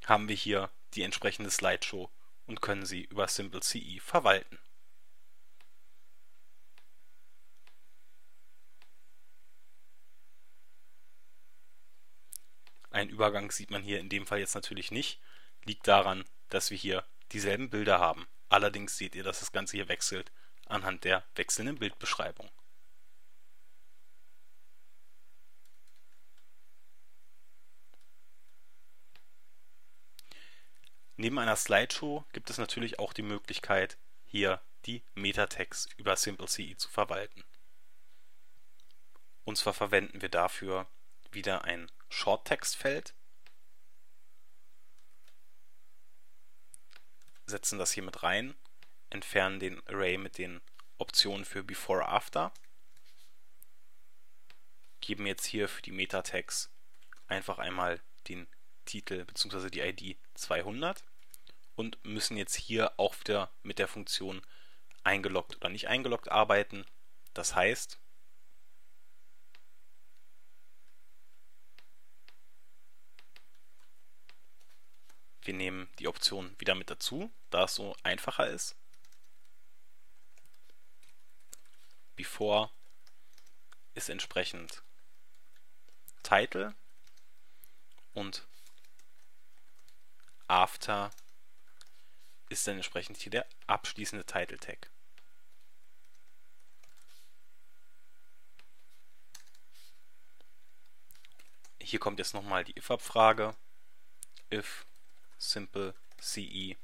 haben 0.05 0.27
wir 0.27 0.35
hier 0.35 0.69
die 0.93 1.03
entsprechende 1.03 1.51
Slideshow 1.51 2.09
und 2.47 2.61
können 2.61 2.85
sie 2.85 3.03
über 3.03 3.27
Simple 3.27 3.61
CE 3.61 3.99
verwalten. 3.99 4.59
Ein 12.89 13.07
Übergang 13.07 13.51
sieht 13.51 13.71
man 13.71 13.83
hier 13.83 13.99
in 13.99 14.09
dem 14.09 14.27
Fall 14.27 14.39
jetzt 14.39 14.55
natürlich 14.55 14.91
nicht, 14.91 15.21
liegt 15.63 15.87
daran, 15.87 16.25
dass 16.49 16.71
wir 16.71 16.77
hier 16.77 17.05
dieselben 17.31 17.69
Bilder 17.69 17.99
haben. 17.99 18.27
Allerdings 18.49 18.97
seht 18.97 19.15
ihr, 19.15 19.23
dass 19.23 19.39
das 19.39 19.53
Ganze 19.53 19.77
hier 19.77 19.87
wechselt 19.87 20.31
anhand 20.65 21.05
der 21.05 21.23
wechselnden 21.35 21.79
Bildbeschreibung. 21.79 22.49
Neben 31.21 31.37
einer 31.37 31.55
Slideshow 31.55 32.25
gibt 32.33 32.49
es 32.49 32.57
natürlich 32.57 32.97
auch 32.97 33.13
die 33.13 33.21
Möglichkeit, 33.21 33.95
hier 34.25 34.59
die 34.87 35.03
Metatext 35.13 35.93
über 35.97 36.15
SimpleCE 36.15 36.75
zu 36.77 36.89
verwalten. 36.89 37.43
Und 39.43 39.55
zwar 39.55 39.75
verwenden 39.75 40.23
wir 40.23 40.29
dafür 40.29 40.87
wieder 41.31 41.63
ein 41.63 41.91
Short-Text-Feld, 42.09 43.13
setzen 47.45 47.77
das 47.77 47.91
hier 47.91 48.01
mit 48.01 48.23
rein, 48.23 48.55
entfernen 49.11 49.59
den 49.59 49.87
Array 49.87 50.17
mit 50.17 50.39
den 50.39 50.59
Optionen 50.97 51.45
für 51.45 51.63
Before 51.63 52.07
After, 52.07 52.51
geben 55.01 55.27
jetzt 55.27 55.45
hier 55.45 55.69
für 55.69 55.83
die 55.83 55.91
Metatext 55.91 56.71
einfach 57.27 57.59
einmal 57.59 58.01
den 58.27 58.47
Titel 58.85 59.23
bzw. 59.23 59.69
die 59.69 59.81
ID 59.81 60.17
200 60.33 61.03
und 61.81 62.05
müssen 62.05 62.37
jetzt 62.37 62.53
hier 62.53 62.93
auch 62.99 63.19
wieder 63.19 63.49
mit 63.63 63.79
der 63.79 63.87
Funktion 63.87 64.43
eingeloggt 65.03 65.55
oder 65.55 65.69
nicht 65.69 65.87
eingeloggt 65.87 66.29
arbeiten. 66.29 66.85
Das 67.33 67.55
heißt, 67.55 67.99
wir 75.41 75.55
nehmen 75.55 75.89
die 75.97 76.07
Option 76.07 76.53
wieder 76.59 76.75
mit 76.75 76.91
dazu, 76.91 77.31
da 77.49 77.63
es 77.63 77.73
so 77.73 77.95
einfacher 78.03 78.47
ist. 78.47 78.75
Before 82.15 82.69
ist 83.95 84.09
entsprechend 84.09 84.83
Title 86.21 86.75
und 88.13 88.45
After 90.47 91.09
ist 92.51 92.67
dann 92.67 92.75
entsprechend 92.75 93.17
hier 93.17 93.31
der 93.31 93.47
abschließende 93.67 94.25
Title 94.25 94.59
Tag. 94.59 94.91
Hier 101.79 101.99
kommt 101.99 102.19
jetzt 102.19 102.33
nochmal 102.33 102.63
die 102.63 102.77
if-Abfrage. 102.77 103.55
If 104.51 104.85
simple 105.37 105.95
ce 106.19 106.75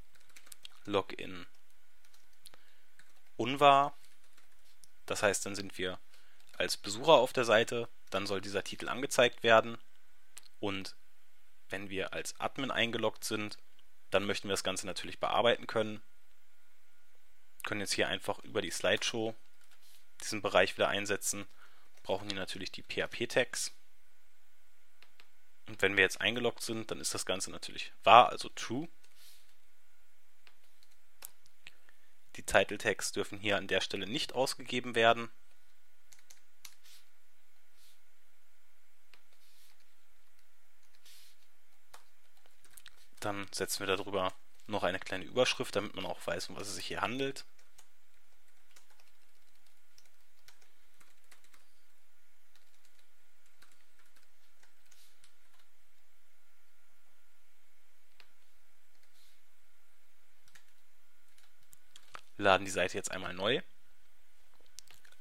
login 0.85 1.45
unwahr. 3.35 3.95
Das 5.05 5.21
heißt, 5.21 5.45
dann 5.45 5.55
sind 5.55 5.77
wir 5.77 5.99
als 6.57 6.77
Besucher 6.77 7.13
auf 7.13 7.33
der 7.33 7.45
Seite, 7.45 7.87
dann 8.09 8.25
soll 8.25 8.41
dieser 8.41 8.63
Titel 8.63 8.89
angezeigt 8.89 9.43
werden 9.43 9.77
und 10.59 10.95
wenn 11.69 11.89
wir 11.89 12.13
als 12.13 12.39
Admin 12.39 12.71
eingeloggt 12.71 13.23
sind, 13.23 13.57
dann 14.09 14.25
möchten 14.25 14.47
wir 14.47 14.53
das 14.53 14.63
Ganze 14.63 14.85
natürlich 14.85 15.19
bearbeiten 15.19 15.67
können. 15.67 16.01
Können 17.63 17.81
jetzt 17.81 17.93
hier 17.93 18.07
einfach 18.07 18.39
über 18.39 18.61
die 18.61 18.71
Slideshow 18.71 19.35
diesen 20.21 20.41
Bereich 20.41 20.77
wieder 20.77 20.87
einsetzen. 20.87 21.45
Brauchen 22.03 22.29
hier 22.29 22.39
natürlich 22.39 22.71
die 22.71 22.83
PHP-Tags. 22.83 23.73
Und 25.67 25.81
wenn 25.81 25.97
wir 25.97 26.03
jetzt 26.03 26.21
eingeloggt 26.21 26.63
sind, 26.63 26.89
dann 26.91 27.01
ist 27.01 27.13
das 27.13 27.25
Ganze 27.25 27.51
natürlich 27.51 27.91
wahr, 28.03 28.29
also 28.29 28.49
true. 28.49 28.87
Die 32.37 32.43
Title 32.43 32.77
Tags 32.77 33.11
dürfen 33.11 33.39
hier 33.39 33.57
an 33.57 33.67
der 33.67 33.81
Stelle 33.81 34.07
nicht 34.07 34.33
ausgegeben 34.33 34.95
werden. 34.95 35.29
Dann 43.19 43.47
setzen 43.51 43.79
wir 43.85 43.95
darüber 43.95 44.33
noch 44.67 44.83
eine 44.83 44.99
kleine 44.99 45.25
Überschrift, 45.25 45.75
damit 45.75 45.95
man 45.95 46.05
auch 46.05 46.19
weiß, 46.25 46.49
um 46.49 46.55
was 46.55 46.67
es 46.67 46.75
sich 46.75 46.87
hier 46.87 47.01
handelt. 47.01 47.45
laden 62.37 62.65
die 62.65 62.71
Seite 62.71 62.97
jetzt 62.97 63.11
einmal 63.11 63.33
neu, 63.33 63.61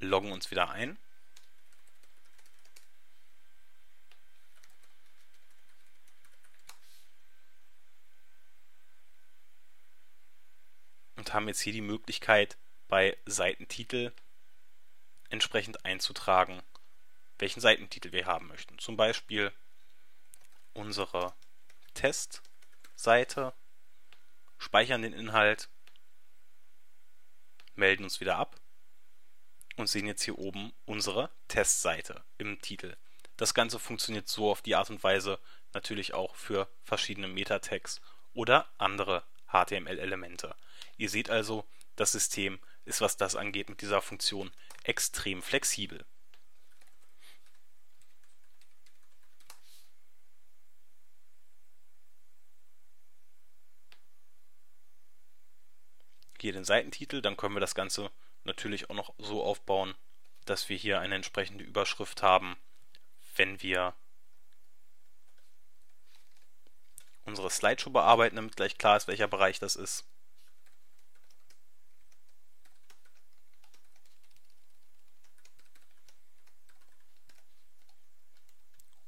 loggen 0.01 0.33
uns 0.33 0.51
wieder 0.51 0.71
ein 0.71 0.99
und 11.27 11.35
haben 11.35 11.49
jetzt 11.49 11.61
hier 11.61 11.73
die 11.73 11.81
Möglichkeit, 11.81 12.57
bei 12.87 13.17
Seitentitel 13.27 14.13
entsprechend 15.29 15.85
einzutragen, 15.85 16.63
welchen 17.41 17.61
Seitentitel 17.61 18.13
wir 18.13 18.27
haben 18.27 18.47
möchten. 18.47 18.79
Zum 18.79 18.97
Beispiel 18.97 19.53
unsere 20.73 21.35
Testseite, 21.95 23.55
speichern 24.57 25.03
den 25.03 25.13
Inhalt, 25.13 25.69
melden 27.75 28.05
uns 28.05 28.21
wieder 28.21 28.37
ab 28.37 28.61
und 29.75 29.89
sehen 29.89 30.07
jetzt 30.07 30.23
hier 30.23 30.39
oben 30.39 30.73
unsere 30.85 31.31
Testseite 31.49 32.23
im 32.39 32.63
Titel. 32.63 32.97
Das 33.37 33.53
Ganze 33.53 33.81
funktioniert 33.81 34.29
so 34.29 34.49
auf 34.49 34.63
die 34.63 34.77
Art 34.77 34.91
und 34.91 35.03
Weise 35.03 35.41
natürlich 35.75 36.15
auch 36.15 36.37
für 36.37 36.71
verschiedene 36.85 37.27
Metatext 37.27 38.01
oder 38.33 38.71
andere 38.79 39.25
HTML-Elemente. 39.65 40.55
Ihr 40.97 41.11
seht 41.11 41.31
also, 41.31 41.65
das 41.97 42.13
System 42.13 42.59
ist, 42.85 43.01
was 43.01 43.17
das 43.17 43.37
angeht, 43.37 43.69
mit 43.69 43.81
dieser 43.81 44.03
Funktion 44.03 44.51
extrem 44.85 45.43
flexibel. 45.43 46.05
Hier 56.39 56.53
den 56.53 56.65
Seitentitel, 56.65 57.23
dann 57.23 57.37
können 57.37 57.57
wir 57.57 57.61
das 57.61 57.75
Ganze 57.75 58.11
natürlich 58.45 58.89
auch 58.89 58.95
noch 58.95 59.15
so 59.19 59.43
aufbauen, 59.43 59.95
dass 60.45 60.69
wir 60.69 60.77
hier 60.77 61.01
eine 61.01 61.17
entsprechende 61.17 61.65
Überschrift 61.65 62.23
haben, 62.23 62.57
wenn 63.35 63.61
wir 63.63 63.95
unsere 67.27 67.51
Slideshow 67.51 67.91
bearbeiten, 67.91 68.37
damit 68.37 68.57
gleich 68.57 68.79
klar 68.79 68.97
ist, 68.97 69.09
welcher 69.09 69.29
Bereich 69.29 69.59
das 69.59 69.77
ist. 69.77 70.05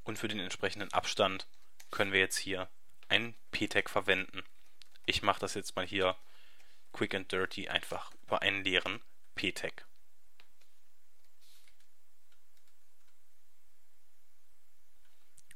Und 0.03 0.17
für 0.17 0.27
den 0.27 0.39
entsprechenden 0.39 0.91
Abstand 0.91 1.47
können 1.91 2.11
wir 2.11 2.19
jetzt 2.19 2.37
hier 2.37 2.69
einen 3.09 3.35
p-Tag 3.51 3.89
verwenden. 3.89 4.43
Ich 5.05 5.21
mache 5.21 5.39
das 5.39 5.53
jetzt 5.53 5.75
mal 5.75 5.85
hier 5.85 6.15
quick 6.93 7.13
and 7.13 7.31
dirty 7.31 7.69
einfach 7.69 8.11
über 8.23 8.41
einen 8.41 8.63
leeren 8.63 9.01
p-Tag. 9.35 9.85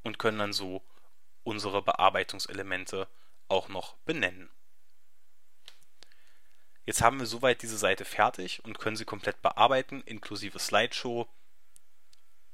Und 0.03 0.20
können 0.20 0.38
dann 0.38 0.53
so 0.53 0.84
unsere 1.44 1.82
Bearbeitungselemente 1.82 3.08
auch 3.48 3.70
noch 3.70 3.96
benennen. 4.06 4.50
Jetzt 6.86 7.02
haben 7.02 7.20
wir 7.20 7.26
soweit 7.26 7.62
diese 7.62 7.78
Seite 7.78 8.04
fertig 8.04 8.64
und 8.66 8.78
können 8.78 8.98
sie 8.98 9.06
komplett 9.06 9.41
bearbeiten, 9.41 10.02
inklusive 10.06 10.60
Slideshow 10.60 11.30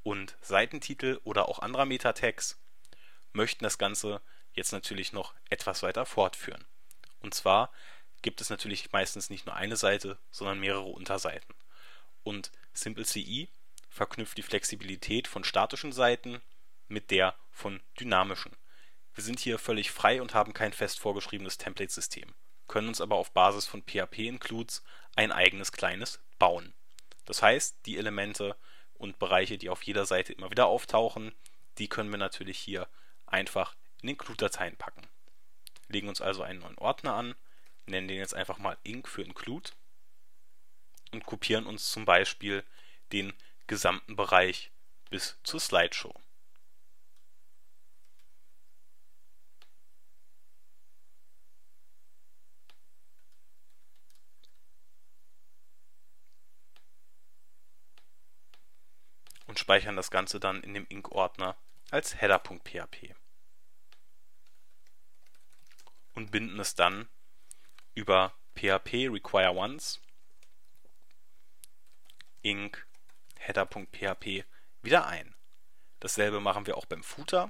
und 0.04 0.38
Seitentitel 0.42 1.20
oder 1.24 1.50
auch 1.50 1.60
anderer 1.60 1.86
Meta-Tags, 1.86 2.60
möchten 3.34 3.64
das 3.64 3.78
Ganze 3.78 4.22
jetzt 4.54 4.72
natürlich 4.72 5.14
noch 5.14 5.34
etwas 5.50 5.84
weiter 5.84 6.06
fortführen. 6.06 6.66
Und 7.22 7.34
zwar 7.34 7.72
gibt 8.22 8.42
es 8.42 8.50
natürlich 8.50 8.92
meistens 8.92 9.30
nicht 9.30 9.46
nur 9.46 9.56
eine 9.56 9.78
Seite, 9.78 10.18
sondern 10.32 10.60
mehrere 10.60 10.84
Unterseiten. 10.84 11.56
Und 12.24 12.52
SimpleCE 12.74 13.48
verknüpft 13.90 14.38
die 14.38 14.44
Flexibilität 14.44 15.28
von 15.28 15.44
statischen 15.44 15.92
Seiten 15.92 16.42
mit 16.88 17.12
der 17.12 17.36
von 17.52 17.82
dynamischen. 18.00 18.56
Wir 19.20 19.26
sind 19.26 19.42
hier 19.42 19.60
völlig 19.60 19.92
frei 19.92 20.22
und 20.22 20.34
haben 20.34 20.54
kein 20.54 20.72
fest 20.72 20.98
vorgeschriebenes 20.98 21.58
Template-System, 21.58 22.34
können 22.70 22.88
uns 22.88 23.02
aber 23.02 23.18
auf 23.18 23.32
Basis 23.32 23.66
von 23.66 23.84
PHP-Includes 23.84 24.82
ein 25.18 25.34
eigenes 25.34 25.74
kleines 25.74 26.22
bauen. 26.38 26.74
Das 27.26 27.42
heißt, 27.42 27.80
die 27.86 27.98
Elemente 27.98 28.56
und 28.94 29.20
Bereiche, 29.20 29.58
die 29.58 29.68
auf 29.68 29.84
jeder 29.84 30.06
Seite 30.06 30.32
immer 30.32 30.52
wieder 30.52 30.68
auftauchen, 30.68 31.34
die 31.80 31.90
können 31.90 32.12
wir 32.12 32.18
natürlich 32.18 32.58
hier 32.58 32.88
einfach 33.26 33.76
in 34.02 34.08
Include-Dateien 34.08 34.78
packen. 34.78 35.06
Legen 35.90 36.08
uns 36.08 36.22
also 36.22 36.42
einen 36.42 36.60
neuen 36.60 36.78
Ordner 36.78 37.16
an, 37.16 37.36
nennen 37.88 38.08
den 38.08 38.20
jetzt 38.20 38.36
einfach 38.36 38.58
mal 38.58 38.78
inc 38.84 39.06
für 39.10 39.24
include 39.24 39.72
und 41.12 41.26
kopieren 41.26 41.66
uns 41.66 41.92
zum 41.92 42.06
Beispiel 42.06 42.64
den 43.12 43.34
gesamten 43.68 44.16
Bereich 44.16 44.72
bis 45.10 45.38
zur 45.44 45.60
Slideshow. 45.60 46.16
Und 59.50 59.58
speichern 59.58 59.96
das 59.96 60.12
Ganze 60.12 60.40
dann 60.40 60.62
in 60.62 60.76
dem 60.76 60.86
Inc-Ordner 60.90 61.58
als 61.90 62.22
header.php 62.22 63.16
und 66.14 66.30
binden 66.30 66.60
es 66.60 66.76
dann 66.76 67.10
über 67.96 68.36
php 68.54 69.10
require 69.10 69.56
once 69.56 70.00
inc 72.44 72.86
header.php 73.40 74.46
wieder 74.84 75.08
ein. 75.08 75.34
Dasselbe 76.00 76.40
machen 76.40 76.68
wir 76.68 76.78
auch 76.78 76.86
beim 76.86 77.04
Footer. 77.04 77.50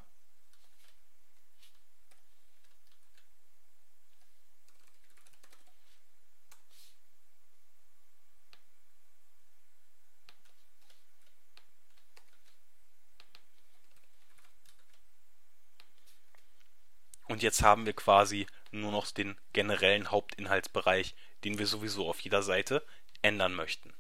Und 17.40 17.44
jetzt 17.44 17.62
haben 17.62 17.86
wir 17.86 17.94
quasi 17.94 18.48
nur 18.72 18.92
noch 18.92 19.10
den 19.12 19.38
generellen 19.54 20.12
Hauptinhaltsbereich, 20.12 21.16
den 21.46 21.58
wir 21.58 21.68
sowieso 21.68 22.10
auf 22.10 22.20
jeder 22.20 22.44
Seite 22.44 22.86
ändern 23.22 23.56
möchten. 23.56 23.94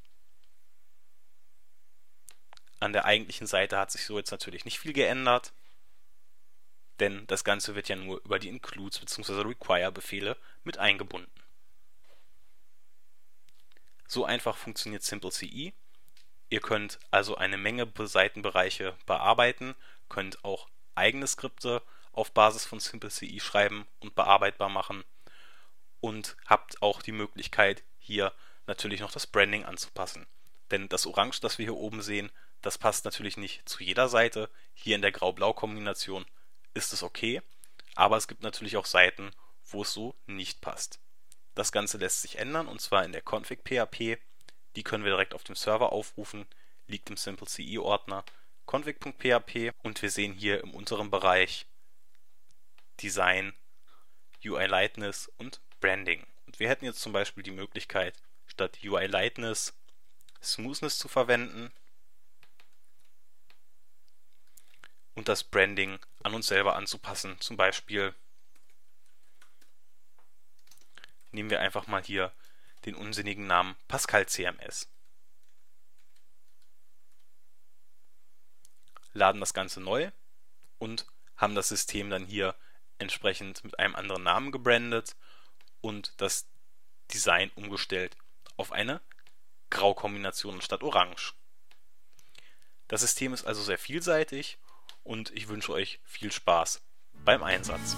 An 2.81 2.91
der 2.91 3.05
eigentlichen 3.05 3.47
Seite 3.47 3.77
hat 3.77 3.91
sich 3.91 4.03
so 4.03 4.17
jetzt 4.17 4.31
natürlich 4.31 4.65
nicht 4.65 4.77
viel 4.77 4.91
geändert, 4.91 5.53
denn 6.99 7.25
das 7.27 7.45
Ganze 7.45 7.75
wird 7.75 7.87
ja 7.87 7.95
nur 7.95 8.19
über 8.25 8.39
die 8.39 8.49
Includes 8.49 8.99
bzw. 8.99 9.43
Require-Befehle 9.43 10.35
mit 10.65 10.77
eingebunden. 10.77 11.31
So 14.05 14.25
einfach 14.25 14.57
funktioniert 14.57 15.03
SimpleCE. 15.03 15.71
Ihr 16.49 16.59
könnt 16.59 16.99
also 17.09 17.37
eine 17.37 17.57
Menge 17.57 17.89
Seitenbereiche 17.99 18.97
bearbeiten, 19.05 19.75
könnt 20.09 20.43
auch 20.43 20.67
eigene 20.95 21.25
Skripte 21.25 21.81
auf 22.19 22.31
Basis 22.31 22.65
von 22.65 22.79
SimpleCE 22.79 23.39
schreiben 23.39 23.87
und 23.99 24.15
bearbeitbar 24.15 24.69
machen 24.69 25.03
und 26.01 26.37
habt 26.45 26.81
auch 26.81 27.01
die 27.01 27.11
Möglichkeit, 27.11 27.83
hier 27.97 28.33
natürlich 28.67 28.99
noch 28.99 29.11
das 29.11 29.27
Branding 29.27 29.65
anzupassen. 29.65 30.27
Denn 30.71 30.87
das 30.89 31.07
Orange, 31.07 31.39
das 31.41 31.57
wir 31.57 31.65
hier 31.65 31.75
oben 31.75 32.01
sehen, 32.01 32.31
das 32.61 32.77
passt 32.77 33.05
natürlich 33.05 33.37
nicht 33.37 33.67
zu 33.67 33.83
jeder 33.83 34.09
Seite. 34.09 34.49
Hier 34.73 34.95
in 34.95 35.01
der 35.01 35.11
Grau-Blau-Kombination 35.11 36.25
ist 36.73 36.93
es 36.93 37.03
okay, 37.03 37.41
aber 37.95 38.17
es 38.17 38.27
gibt 38.27 38.43
natürlich 38.43 38.77
auch 38.77 38.85
Seiten, 38.85 39.31
wo 39.65 39.81
es 39.81 39.93
so 39.93 40.15
nicht 40.25 40.61
passt. 40.61 40.99
Das 41.55 41.71
Ganze 41.71 41.97
lässt 41.97 42.21
sich 42.21 42.37
ändern 42.37 42.67
und 42.67 42.81
zwar 42.81 43.03
in 43.03 43.11
der 43.11 43.23
config.php. 43.23 44.17
Die 44.75 44.83
können 44.83 45.03
wir 45.03 45.11
direkt 45.11 45.33
auf 45.33 45.43
dem 45.43 45.55
Server 45.55 45.91
aufrufen, 45.91 46.45
liegt 46.87 47.09
im 47.09 47.17
SimpleCE-Ordner 47.17 48.23
config.php 48.69 49.71
und 49.81 50.01
wir 50.01 50.11
sehen 50.11 50.33
hier 50.33 50.61
im 50.61 50.73
unteren 50.75 51.09
Bereich 51.09 51.65
Design, 53.01 53.53
UI 54.45 54.65
Lightness 54.65 55.31
und 55.37 55.61
Branding. 55.79 56.25
Und 56.45 56.59
wir 56.59 56.69
hätten 56.69 56.85
jetzt 56.85 57.01
zum 57.01 57.13
Beispiel 57.13 57.43
die 57.43 57.51
Möglichkeit, 57.51 58.15
statt 58.47 58.79
UI 58.83 59.05
Lightness 59.07 59.73
Smoothness 60.41 60.97
zu 60.97 61.07
verwenden 61.07 61.71
und 65.15 65.27
das 65.27 65.43
Branding 65.43 65.99
an 66.23 66.33
uns 66.33 66.47
selber 66.47 66.75
anzupassen. 66.75 67.39
Zum 67.41 67.57
Beispiel 67.57 68.15
nehmen 71.31 71.49
wir 71.49 71.59
einfach 71.59 71.87
mal 71.87 72.01
hier 72.01 72.31
den 72.85 72.95
unsinnigen 72.95 73.45
Namen 73.45 73.75
Pascal 73.87 74.27
CMS. 74.27 74.87
Laden 79.13 79.41
das 79.41 79.53
Ganze 79.53 79.81
neu 79.81 80.11
und 80.77 81.05
haben 81.35 81.55
das 81.55 81.67
System 81.67 82.09
dann 82.09 82.25
hier 82.25 82.55
entsprechend 82.99 83.63
mit 83.63 83.79
einem 83.79 83.95
anderen 83.95 84.23
Namen 84.23 84.51
gebrandet 84.51 85.15
und 85.81 86.13
das 86.17 86.47
Design 87.13 87.51
umgestellt 87.55 88.15
auf 88.57 88.71
eine 88.71 89.01
Graukombination 89.69 90.61
statt 90.61 90.83
Orange. 90.83 91.33
Das 92.87 93.01
System 93.01 93.33
ist 93.33 93.45
also 93.45 93.63
sehr 93.63 93.77
vielseitig 93.77 94.57
und 95.03 95.31
ich 95.31 95.47
wünsche 95.47 95.73
euch 95.73 95.99
viel 96.03 96.31
Spaß 96.31 96.81
beim 97.13 97.43
Einsatz. 97.43 97.95